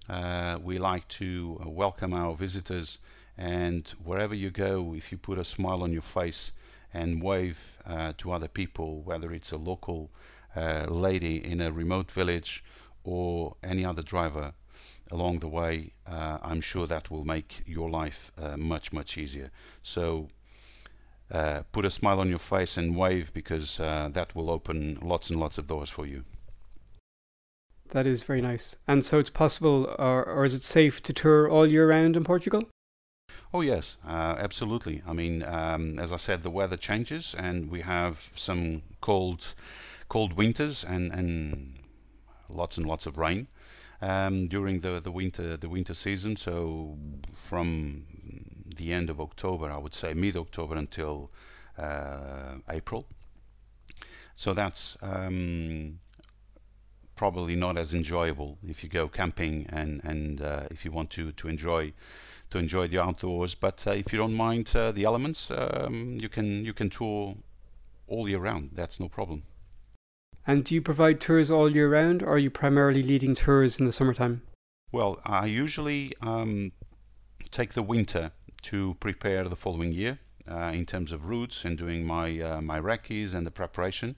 Uh, 0.10 0.58
we 0.62 0.78
like 0.78 1.08
to 1.08 1.62
welcome 1.66 2.14
our 2.14 2.36
visitors, 2.36 3.00
and 3.38 3.90
wherever 4.04 4.36
you 4.36 4.50
go, 4.50 4.94
if 4.96 5.12
you 5.12 5.18
put 5.18 5.38
a 5.38 5.44
smile 5.44 5.84
on 5.84 5.94
your 5.94 6.02
face 6.02 6.52
and 6.94 7.22
wave 7.22 7.78
uh, 7.86 8.14
to 8.18 8.32
other 8.32 8.48
people, 8.48 9.02
whether 9.02 9.32
it's 9.32 9.52
a 9.52 9.58
local 9.58 10.12
uh, 10.56 10.86
lady 10.90 11.44
in 11.44 11.62
a 11.62 11.72
remote 11.72 12.12
village 12.12 12.64
or 13.04 13.56
any 13.64 13.86
other 13.86 14.02
driver 14.04 14.54
along 15.12 15.40
the 15.40 15.48
way, 15.48 15.92
uh, 16.08 16.38
I'm 16.42 16.62
sure 16.62 16.88
that 16.88 17.10
will 17.12 17.26
make 17.26 17.64
your 17.66 17.90
life 17.90 18.32
uh, 18.38 18.58
much, 18.58 18.94
much 18.94 19.18
easier. 19.18 19.52
So 19.84 20.30
uh, 21.32 21.64
put 21.72 21.86
a 21.86 21.90
smile 21.90 22.20
on 22.20 22.30
your 22.30 22.40
face 22.40 22.78
and 22.78 22.96
wave 22.96 23.34
because 23.34 23.80
uh, 23.80 24.10
that 24.12 24.36
will 24.36 24.50
open 24.50 25.00
lots 25.02 25.30
and 25.30 25.40
lots 25.40 25.58
of 25.58 25.68
doors 25.68 25.90
for 25.90 26.06
you. 26.06 26.24
That 27.90 28.08
is 28.08 28.24
very 28.24 28.42
nice. 28.42 28.76
And 28.88 29.06
so 29.06 29.20
it's 29.20 29.30
possible, 29.30 29.94
or, 30.00 30.24
or 30.24 30.46
is 30.46 30.54
it 30.54 30.64
safe 30.64 31.02
to 31.04 31.14
tour 31.14 31.50
all 31.50 31.68
year 31.68 31.90
round 31.90 32.16
in 32.16 32.24
Portugal? 32.24 32.64
Oh, 33.54 33.62
yes, 33.62 33.98
uh, 34.06 34.36
absolutely. 34.38 35.02
I 35.06 35.14
mean, 35.14 35.44
um, 35.44 36.00
as 36.00 36.12
I 36.12 36.18
said, 36.18 36.42
the 36.42 36.50
weather 36.50 36.78
changes 36.78 37.36
and 37.38 37.70
we 37.70 37.82
have 37.82 38.30
some 38.36 38.82
cold, 39.02 39.56
cold 40.10 40.34
winters 40.34 40.84
and, 40.84 41.12
and 41.12 41.80
lots 42.50 42.78
and 42.78 42.86
lots 42.86 43.06
of 43.06 43.18
rain 43.18 43.48
um, 44.02 44.48
during 44.48 44.80
the, 44.80 45.00
the 45.00 45.12
winter 45.12 45.58
the 45.58 45.70
winter 45.70 45.94
season. 45.94 46.36
So 46.36 46.98
from 47.36 48.06
the 48.82 48.94
end 48.94 49.10
of 49.10 49.20
October, 49.20 49.72
I 49.72 49.78
would 49.78 49.94
say 49.94 50.14
mid 50.14 50.36
October 50.36 50.76
until 50.76 51.32
uh, 51.78 52.56
April. 52.70 53.06
So 54.36 54.54
that's 54.54 54.98
um, 55.02 56.00
probably 57.16 57.56
not 57.56 57.78
as 57.78 57.94
enjoyable 57.94 58.58
if 58.68 58.84
you 58.84 58.90
go 58.90 59.08
camping 59.08 59.68
and 59.70 60.02
and 60.04 60.42
uh, 60.42 60.64
if 60.72 60.84
you 60.84 60.92
want 60.92 61.10
to 61.12 61.32
to 61.32 61.48
enjoy 61.48 61.94
to 62.50 62.58
enjoy 62.58 62.88
the 62.88 63.00
outdoors. 63.02 63.56
But 63.56 63.86
uh, 63.88 63.92
if 63.92 64.12
you 64.12 64.18
don't 64.18 64.34
mind 64.48 64.72
uh, 64.76 64.92
the 64.92 65.04
elements, 65.04 65.52
um, 65.52 66.18
you 66.20 66.30
can 66.30 66.66
you 66.66 66.74
can 66.74 66.90
tour 66.90 67.36
all 68.08 68.28
year 68.28 68.40
round. 68.40 68.72
That's 68.74 69.00
no 69.00 69.08
problem. 69.08 69.44
And 70.48 70.64
do 70.66 70.74
you 70.74 70.82
provide 70.82 71.22
tours 71.22 71.52
all 71.52 71.70
year 71.70 71.90
round, 71.90 72.24
or 72.24 72.30
are 72.34 72.44
you 72.46 72.50
primarily 72.50 73.04
leading 73.04 73.36
tours 73.36 73.80
in 73.80 73.86
the 73.86 73.92
summertime? 73.92 74.42
Well, 74.92 75.22
I 75.24 75.46
usually 75.46 76.14
um, 76.22 76.72
take 77.52 77.74
the 77.74 77.84
winter 77.84 78.32
to 78.64 78.96
prepare 79.00 79.44
the 79.48 79.56
following 79.56 79.92
year 79.92 80.20
uh, 80.50 80.72
in 80.74 80.86
terms 80.86 81.12
of 81.12 81.28
routes 81.28 81.66
and 81.66 81.78
doing 81.78 82.06
my 82.06 82.40
uh, 82.40 82.62
my 82.62 82.80
recce's 82.80 83.34
and 83.34 83.46
the 83.46 83.52
preparation. 83.52 84.16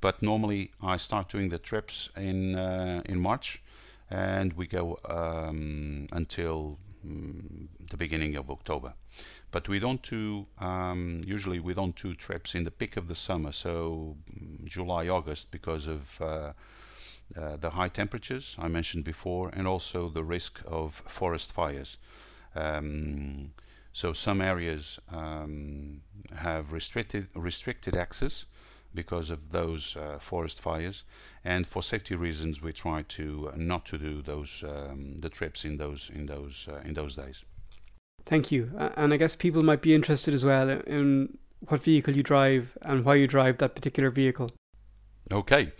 But 0.00 0.22
normally 0.22 0.70
I 0.82 0.96
start 0.96 1.28
doing 1.28 1.48
the 1.48 1.58
trips 1.58 2.10
in 2.16 2.54
uh, 2.54 3.02
in 3.04 3.20
March, 3.20 3.62
and 4.10 4.52
we 4.52 4.66
go 4.66 4.98
um, 5.04 6.08
until 6.12 6.78
mm, 7.06 7.68
the 7.90 7.96
beginning 7.96 8.36
of 8.36 8.50
October. 8.50 8.94
But 9.50 9.68
we 9.68 9.78
don't 9.78 10.02
do 10.02 10.46
um, 10.58 11.22
usually 11.26 11.60
we 11.60 11.74
don't 11.74 11.96
do 11.96 12.14
trips 12.14 12.54
in 12.54 12.64
the 12.64 12.70
peak 12.70 12.96
of 12.96 13.08
the 13.08 13.14
summer, 13.14 13.52
so 13.52 14.16
mm, 14.30 14.64
July 14.64 15.08
August 15.08 15.50
because 15.50 15.86
of 15.86 16.20
uh, 16.20 16.52
uh, 17.36 17.56
the 17.56 17.70
high 17.70 17.88
temperatures 17.88 18.56
I 18.58 18.68
mentioned 18.68 19.04
before, 19.04 19.50
and 19.50 19.66
also 19.66 20.08
the 20.08 20.24
risk 20.24 20.60
of 20.66 20.94
forest 21.06 21.52
fires. 21.52 21.98
Um, 22.54 23.52
so 23.96 24.12
some 24.12 24.42
areas 24.42 25.00
um, 25.10 26.02
have 26.34 26.70
restricted 26.70 27.28
restricted 27.34 27.96
access 27.96 28.44
because 28.94 29.30
of 29.30 29.52
those 29.52 29.96
uh, 29.96 30.18
forest 30.18 30.60
fires, 30.60 31.04
and 31.42 31.66
for 31.66 31.82
safety 31.82 32.14
reasons, 32.14 32.60
we 32.60 32.74
try 32.74 33.04
to 33.08 33.48
uh, 33.48 33.56
not 33.56 33.86
to 33.86 33.96
do 33.96 34.20
those 34.20 34.62
um, 34.64 35.16
the 35.16 35.30
trips 35.30 35.64
in 35.64 35.78
those 35.78 36.10
in 36.10 36.26
those 36.26 36.68
uh, 36.70 36.82
in 36.84 36.92
those 36.92 37.16
days. 37.16 37.42
Thank 38.26 38.52
you. 38.52 38.70
And 38.96 39.14
I 39.14 39.16
guess 39.16 39.34
people 39.34 39.62
might 39.62 39.80
be 39.80 39.94
interested 39.94 40.34
as 40.34 40.44
well 40.44 40.68
in 40.68 41.38
what 41.66 41.82
vehicle 41.82 42.14
you 42.14 42.22
drive 42.22 42.76
and 42.82 43.02
why 43.02 43.14
you 43.14 43.26
drive 43.26 43.56
that 43.58 43.74
particular 43.74 44.10
vehicle. 44.10 44.50
Okay, 45.32 45.72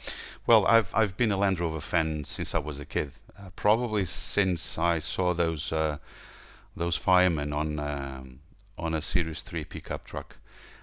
well, 0.46 0.64
I've 0.66 0.90
I've 0.94 1.18
been 1.18 1.32
a 1.32 1.36
Land 1.36 1.60
Rover 1.60 1.82
fan 1.82 2.24
since 2.24 2.54
I 2.54 2.60
was 2.60 2.80
a 2.80 2.86
kid. 2.86 3.10
Uh, 3.38 3.50
probably 3.56 4.06
since 4.06 4.78
I 4.78 5.00
saw 5.00 5.34
those 5.34 5.70
uh, 5.70 5.98
those 6.76 6.96
firemen 6.96 7.52
on 7.52 7.78
um, 7.78 8.40
on 8.78 8.94
a 8.94 9.00
Series 9.00 9.42
3 9.42 9.64
pickup 9.64 10.04
truck. 10.04 10.36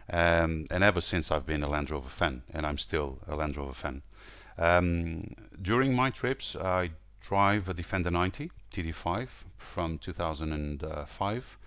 Um, 0.10 0.66
and 0.70 0.84
ever 0.84 1.00
since 1.00 1.32
I've 1.32 1.46
been 1.46 1.64
a 1.64 1.70
Land 1.70 1.92
Rover 1.92 2.10
fan, 2.10 2.44
and 2.52 2.66
I'm 2.66 2.78
still 2.78 3.20
a 3.28 3.36
Land 3.36 3.56
Rover 3.56 3.74
fan. 3.74 4.02
Um, 4.58 5.36
during 5.62 5.96
my 5.96 6.10
trips, 6.10 6.56
I 6.56 6.92
drive 7.22 7.70
a 7.70 7.74
Defender 7.74 8.12
90 8.12 8.52
TD5 8.72 9.28
from 9.58 9.98
2005, 9.98 11.58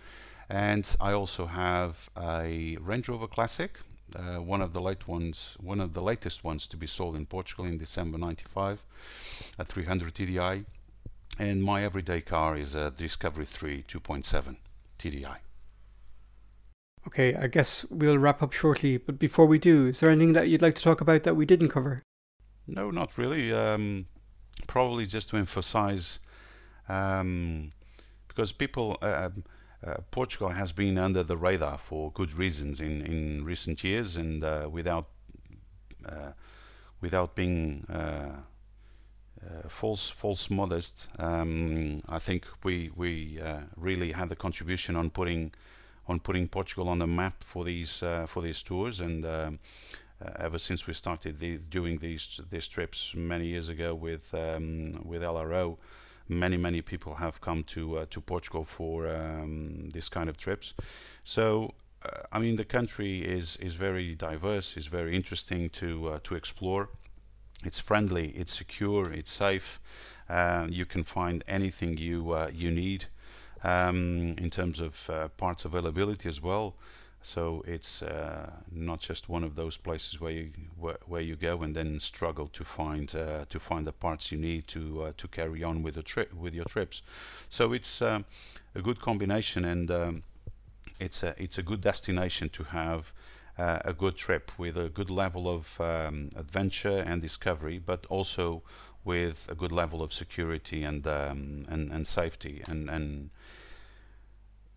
and 0.51 0.97
I 1.01 1.13
also 1.13 1.47
have 1.47 2.11
a 2.17 2.77
Range 2.81 3.09
Rover 3.09 3.27
Classic, 3.27 3.79
uh, 4.15 4.37
one 4.37 4.61
of 4.61 4.73
the 4.73 4.81
late 4.81 5.09
ones, 5.09 5.57
one 5.61 5.81
of 5.81 5.95
the 5.95 6.03
latest 6.03 6.45
ones 6.45 6.67
to 6.69 6.77
be 6.77 6.87
sold 6.87 7.17
in 7.17 7.27
Portugal 7.27 7.65
in 7.65 7.79
December 7.79 8.19
95, 8.19 8.85
a 9.59 9.65
300 9.65 10.15
TDI, 10.15 10.65
and 11.39 11.63
my 11.63 11.83
everyday 11.83 12.21
car 12.21 12.57
is 12.57 12.75
a 12.75 12.91
Discovery 12.91 13.47
3 13.47 13.85
2.7 13.89 14.57
TDI. 14.99 15.37
Okay, 17.07 17.35
I 17.35 17.47
guess 17.47 17.85
we'll 17.91 18.19
wrap 18.19 18.43
up 18.43 18.53
shortly, 18.53 18.97
but 18.97 19.19
before 19.19 19.47
we 19.47 19.59
do, 19.59 19.87
is 19.87 20.01
there 20.01 20.11
anything 20.11 20.33
that 20.33 20.49
you'd 20.49 20.63
like 20.63 20.75
to 20.75 20.83
talk 20.83 21.01
about 21.01 21.23
that 21.23 21.37
we 21.37 21.47
didn't 21.47 21.69
cover? 21.69 22.03
No, 22.67 22.91
not 22.91 23.17
really. 23.17 23.53
Um, 23.53 24.07
probably 24.67 25.07
just 25.07 25.29
to 25.29 25.37
emphasize, 25.37 26.19
um, 26.89 27.73
because 28.27 28.51
people, 28.51 28.99
uh, 29.03 29.31
uh, 29.87 29.95
Portugal 30.11 30.49
has 30.49 30.73
been 30.73 30.99
under 30.99 31.23
the 31.23 31.37
radar 31.37 31.79
for 31.79 32.11
good 32.11 32.35
reasons 32.35 32.81
in, 32.81 33.03
in 33.03 33.45
recent 33.45 33.85
years, 33.85 34.17
and 34.17 34.43
uh, 34.43 34.69
without 34.71 35.07
uh, 36.09 36.33
without 37.01 37.37
being 37.37 37.85
uh, 39.45 39.69
false 39.69 40.09
false 40.09 40.51
modest. 40.51 41.09
Um, 41.19 42.03
I 42.09 42.19
think 42.19 42.47
we 42.65 42.91
we 42.97 43.41
uh, 43.41 43.61
really 43.77 44.13
had 44.13 44.29
the 44.29 44.37
contribution 44.37 44.97
on 44.97 45.11
putting 45.11 45.53
on 46.09 46.21
putting 46.21 46.49
Portugal 46.49 46.89
on 46.89 46.99
the 46.99 47.07
map 47.07 47.43
for 47.43 47.65
these 47.65 48.03
uh, 48.03 48.27
for 48.27 48.43
these 48.43 48.63
tours 48.63 49.01
and. 49.01 49.25
Um, 49.27 49.59
uh, 50.25 50.31
ever 50.39 50.59
since 50.59 50.87
we 50.87 50.95
started 50.95 51.39
the, 51.39 51.59
doing 51.59 51.99
these 51.99 52.41
these 52.49 52.67
trips 52.67 53.15
many 53.15 53.47
years 53.47 53.69
ago 53.69 53.95
with 53.95 54.33
um, 54.33 54.99
with 55.05 55.21
LRO, 55.21 55.77
many 56.29 56.57
many 56.57 56.81
people 56.81 57.15
have 57.15 57.39
come 57.43 57.63
to 57.65 57.99
uh, 57.99 58.07
to 58.09 58.21
Portugal 58.23 58.65
for 58.65 59.07
um, 59.09 59.91
this 59.91 60.09
kind 60.09 60.31
of 60.31 60.39
trips. 60.39 60.73
So 61.23 61.75
uh, 62.03 62.23
I 62.33 62.39
mean 62.39 62.57
the 62.57 62.65
country 62.65 63.19
is 63.19 63.57
is 63.57 63.75
very 63.75 64.15
diverse, 64.15 64.79
is 64.79 64.87
very 64.87 65.15
interesting 65.15 65.69
to 65.71 66.19
to 66.23 66.35
explore. 66.35 66.89
It's 67.65 67.79
friendly, 67.79 68.29
it's 68.31 68.53
secure, 68.53 69.11
it's 69.13 69.31
safe. 69.31 69.81
Uh, 70.29 70.67
you 70.71 70.85
can 70.85 71.05
find 71.05 71.43
anything 71.49 71.97
you 71.97 72.33
uh, 72.33 72.51
you 72.53 72.71
need 72.71 73.07
um, 73.65 74.35
in 74.39 74.51
terms 74.51 74.81
of 74.81 75.09
uh, 75.11 75.29
parts 75.29 75.65
availability 75.65 76.29
as 76.29 76.43
well. 76.43 76.75
So 77.23 77.65
it's 77.67 78.03
uh, 78.03 78.51
not 78.71 79.01
just 79.01 79.29
one 79.29 79.43
of 79.43 79.57
those 79.57 79.77
places 79.77 80.21
where 80.21 80.33
you 80.33 80.51
where, 80.79 80.99
where 81.07 81.23
you 81.23 81.35
go 81.35 81.63
and 81.63 81.75
then 81.75 81.99
struggle 81.99 82.49
to 82.49 82.65
find 82.65 83.15
uh, 83.17 83.47
to 83.49 83.59
find 83.59 83.87
the 83.87 83.93
parts 83.93 84.31
you 84.31 84.39
need 84.39 84.67
to 84.69 85.03
uh, 85.05 85.13
to 85.17 85.29
carry 85.29 85.65
on 85.65 85.83
with 85.83 85.95
the 85.95 86.03
trip 86.03 86.33
with 86.35 86.55
your 86.55 86.67
trips. 86.67 87.03
So 87.49 87.73
it's 87.73 88.03
a 88.03 88.25
good 88.83 89.01
combination 89.01 89.65
and 89.65 89.91
um, 89.91 90.23
it's 91.01 91.23
a 91.23 91.35
it's 91.43 91.59
a 91.59 91.63
good 91.63 91.81
destination 91.81 92.49
to 92.51 92.65
have 92.65 93.13
uh, 93.59 93.79
a 93.85 93.93
good 93.93 94.17
trip 94.17 94.53
with 94.59 94.77
a 94.77 94.89
good 94.89 95.11
level 95.11 95.49
of 95.49 95.81
um, 95.81 96.31
adventure 96.37 96.99
and 97.07 97.23
discovery, 97.23 97.79
but 97.79 98.07
also 98.07 98.63
with 99.05 99.47
a 99.51 99.55
good 99.55 99.73
level 99.73 100.03
of 100.03 100.13
security 100.13 100.85
and 100.85 101.07
um, 101.07 101.65
and, 101.69 101.91
and 101.91 102.07
safety. 102.07 102.63
And, 102.67 102.91
and 102.91 103.31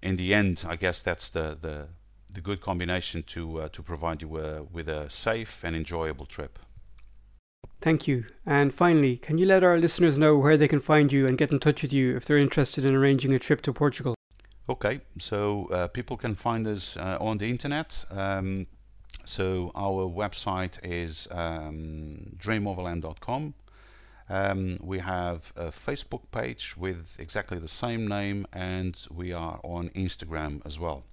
in 0.02 0.16
the 0.16 0.34
end, 0.34 0.66
I 0.68 0.76
guess 0.76 1.02
that's 1.02 1.30
the 1.30 1.58
the, 1.60 1.88
the 2.32 2.42
good 2.42 2.62
combination 2.62 3.24
to 3.24 3.62
uh, 3.62 3.70
to 3.70 3.84
provide 3.84 4.22
you 4.22 4.36
uh, 4.38 4.64
with 4.72 4.88
a 4.88 5.10
safe 5.10 5.64
and 5.64 5.76
enjoyable 5.76 6.26
trip. 6.26 6.60
Thank 7.82 8.08
you. 8.08 8.26
And 8.46 8.74
finally, 8.74 9.18
can 9.18 9.38
you 9.38 9.46
let 9.46 9.64
our 9.64 9.78
listeners 9.78 10.18
know 10.18 10.38
where 10.38 10.58
they 10.58 10.68
can 10.68 10.82
find 10.82 11.12
you 11.12 11.28
and 11.28 11.38
get 11.38 11.52
in 11.52 11.60
touch 11.60 11.82
with 11.82 11.94
you 11.94 12.16
if 12.16 12.26
they're 12.26 12.38
interested 12.38 12.84
in 12.86 12.94
arranging 12.94 13.34
a 13.34 13.40
trip 13.40 13.62
to 13.62 13.74
Portugal? 13.74 14.16
Okay, 14.70 15.02
so 15.18 15.66
uh, 15.72 15.88
people 15.88 16.16
can 16.16 16.36
find 16.36 16.68
us 16.68 16.96
uh, 16.96 17.18
on 17.20 17.40
the 17.40 17.50
internet. 17.50 18.06
Um, 18.12 18.68
so 19.26 19.72
our 19.74 20.08
website 20.08 20.78
is 20.84 21.28
um, 21.32 22.38
dreamoverland.com. 22.38 23.56
Um, 24.30 24.78
we 24.80 25.00
have 25.00 25.52
a 25.56 25.70
Facebook 25.72 26.22
page 26.30 26.78
with 26.78 27.16
exactly 27.18 27.58
the 27.58 27.68
same 27.68 28.08
name, 28.08 28.46
and 28.54 28.96
we 29.10 29.34
are 29.34 29.60
on 29.64 29.90
Instagram 29.96 30.62
as 30.68 30.78
well. 30.80 31.04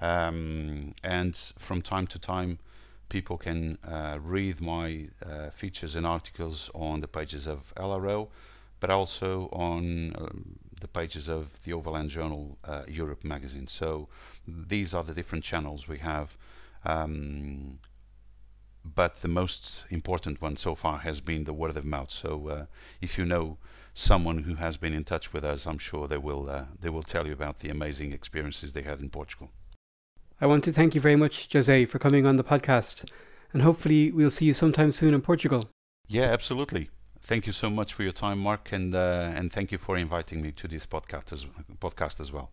Um, 0.00 0.94
and 1.04 1.36
from 1.58 1.82
time 1.82 2.06
to 2.06 2.18
time, 2.18 2.58
people 3.10 3.36
can 3.36 3.76
uh, 3.86 4.16
read 4.22 4.62
my 4.62 5.08
uh, 5.22 5.50
features 5.50 5.96
and 5.96 6.06
articles 6.06 6.70
on 6.74 7.02
the 7.02 7.08
pages 7.08 7.46
of 7.46 7.74
LRO, 7.76 8.28
but 8.80 8.88
also 8.88 9.50
on 9.52 10.14
um, 10.16 10.58
the 10.80 10.88
pages 10.88 11.28
of 11.28 11.62
the 11.64 11.72
Overland 11.72 12.10
Journal 12.10 12.58
uh, 12.64 12.82
Europe 12.88 13.24
magazine. 13.24 13.66
So 13.66 14.08
these 14.46 14.94
are 14.94 15.02
the 15.02 15.14
different 15.14 15.44
channels 15.44 15.88
we 15.88 15.98
have. 15.98 16.36
Um, 16.84 17.78
but 18.94 19.16
the 19.16 19.28
most 19.28 19.84
important 19.90 20.40
one 20.40 20.56
so 20.56 20.74
far 20.74 20.98
has 20.98 21.20
been 21.20 21.44
the 21.44 21.52
word 21.52 21.76
of 21.76 21.84
mouth. 21.84 22.10
So 22.10 22.48
uh, 22.48 22.66
if 23.00 23.18
you 23.18 23.24
know 23.24 23.58
someone 23.94 24.44
who 24.44 24.54
has 24.54 24.76
been 24.76 24.92
in 24.92 25.04
touch 25.04 25.32
with 25.32 25.44
us, 25.44 25.66
I'm 25.66 25.78
sure 25.78 26.06
they 26.06 26.18
will 26.18 26.48
uh, 26.48 26.66
they 26.78 26.90
will 26.90 27.02
tell 27.02 27.26
you 27.26 27.32
about 27.32 27.58
the 27.58 27.70
amazing 27.70 28.12
experiences 28.12 28.72
they 28.72 28.82
had 28.82 29.00
in 29.00 29.10
Portugal. 29.10 29.50
I 30.40 30.46
want 30.46 30.64
to 30.64 30.72
thank 30.72 30.94
you 30.94 31.00
very 31.00 31.16
much, 31.16 31.52
Jose, 31.52 31.86
for 31.86 31.98
coming 31.98 32.26
on 32.26 32.36
the 32.36 32.44
podcast, 32.44 33.08
and 33.52 33.62
hopefully 33.62 34.12
we'll 34.12 34.30
see 34.30 34.44
you 34.44 34.54
sometime 34.54 34.90
soon 34.90 35.14
in 35.14 35.22
Portugal. 35.22 35.68
Yeah, 36.08 36.24
absolutely. 36.24 36.90
Thank 37.20 37.46
you 37.46 37.52
so 37.52 37.70
much 37.70 37.94
for 37.94 38.02
your 38.02 38.12
time, 38.12 38.38
Mark, 38.38 38.72
and 38.72 38.94
uh, 38.94 39.32
and 39.34 39.50
thank 39.50 39.72
you 39.72 39.78
for 39.78 39.96
inviting 39.96 40.42
me 40.42 40.52
to 40.52 40.68
this 40.68 40.86
podcast 40.86 41.32
as, 41.32 41.46
podcast 41.80 42.20
as 42.20 42.32
well. 42.32 42.50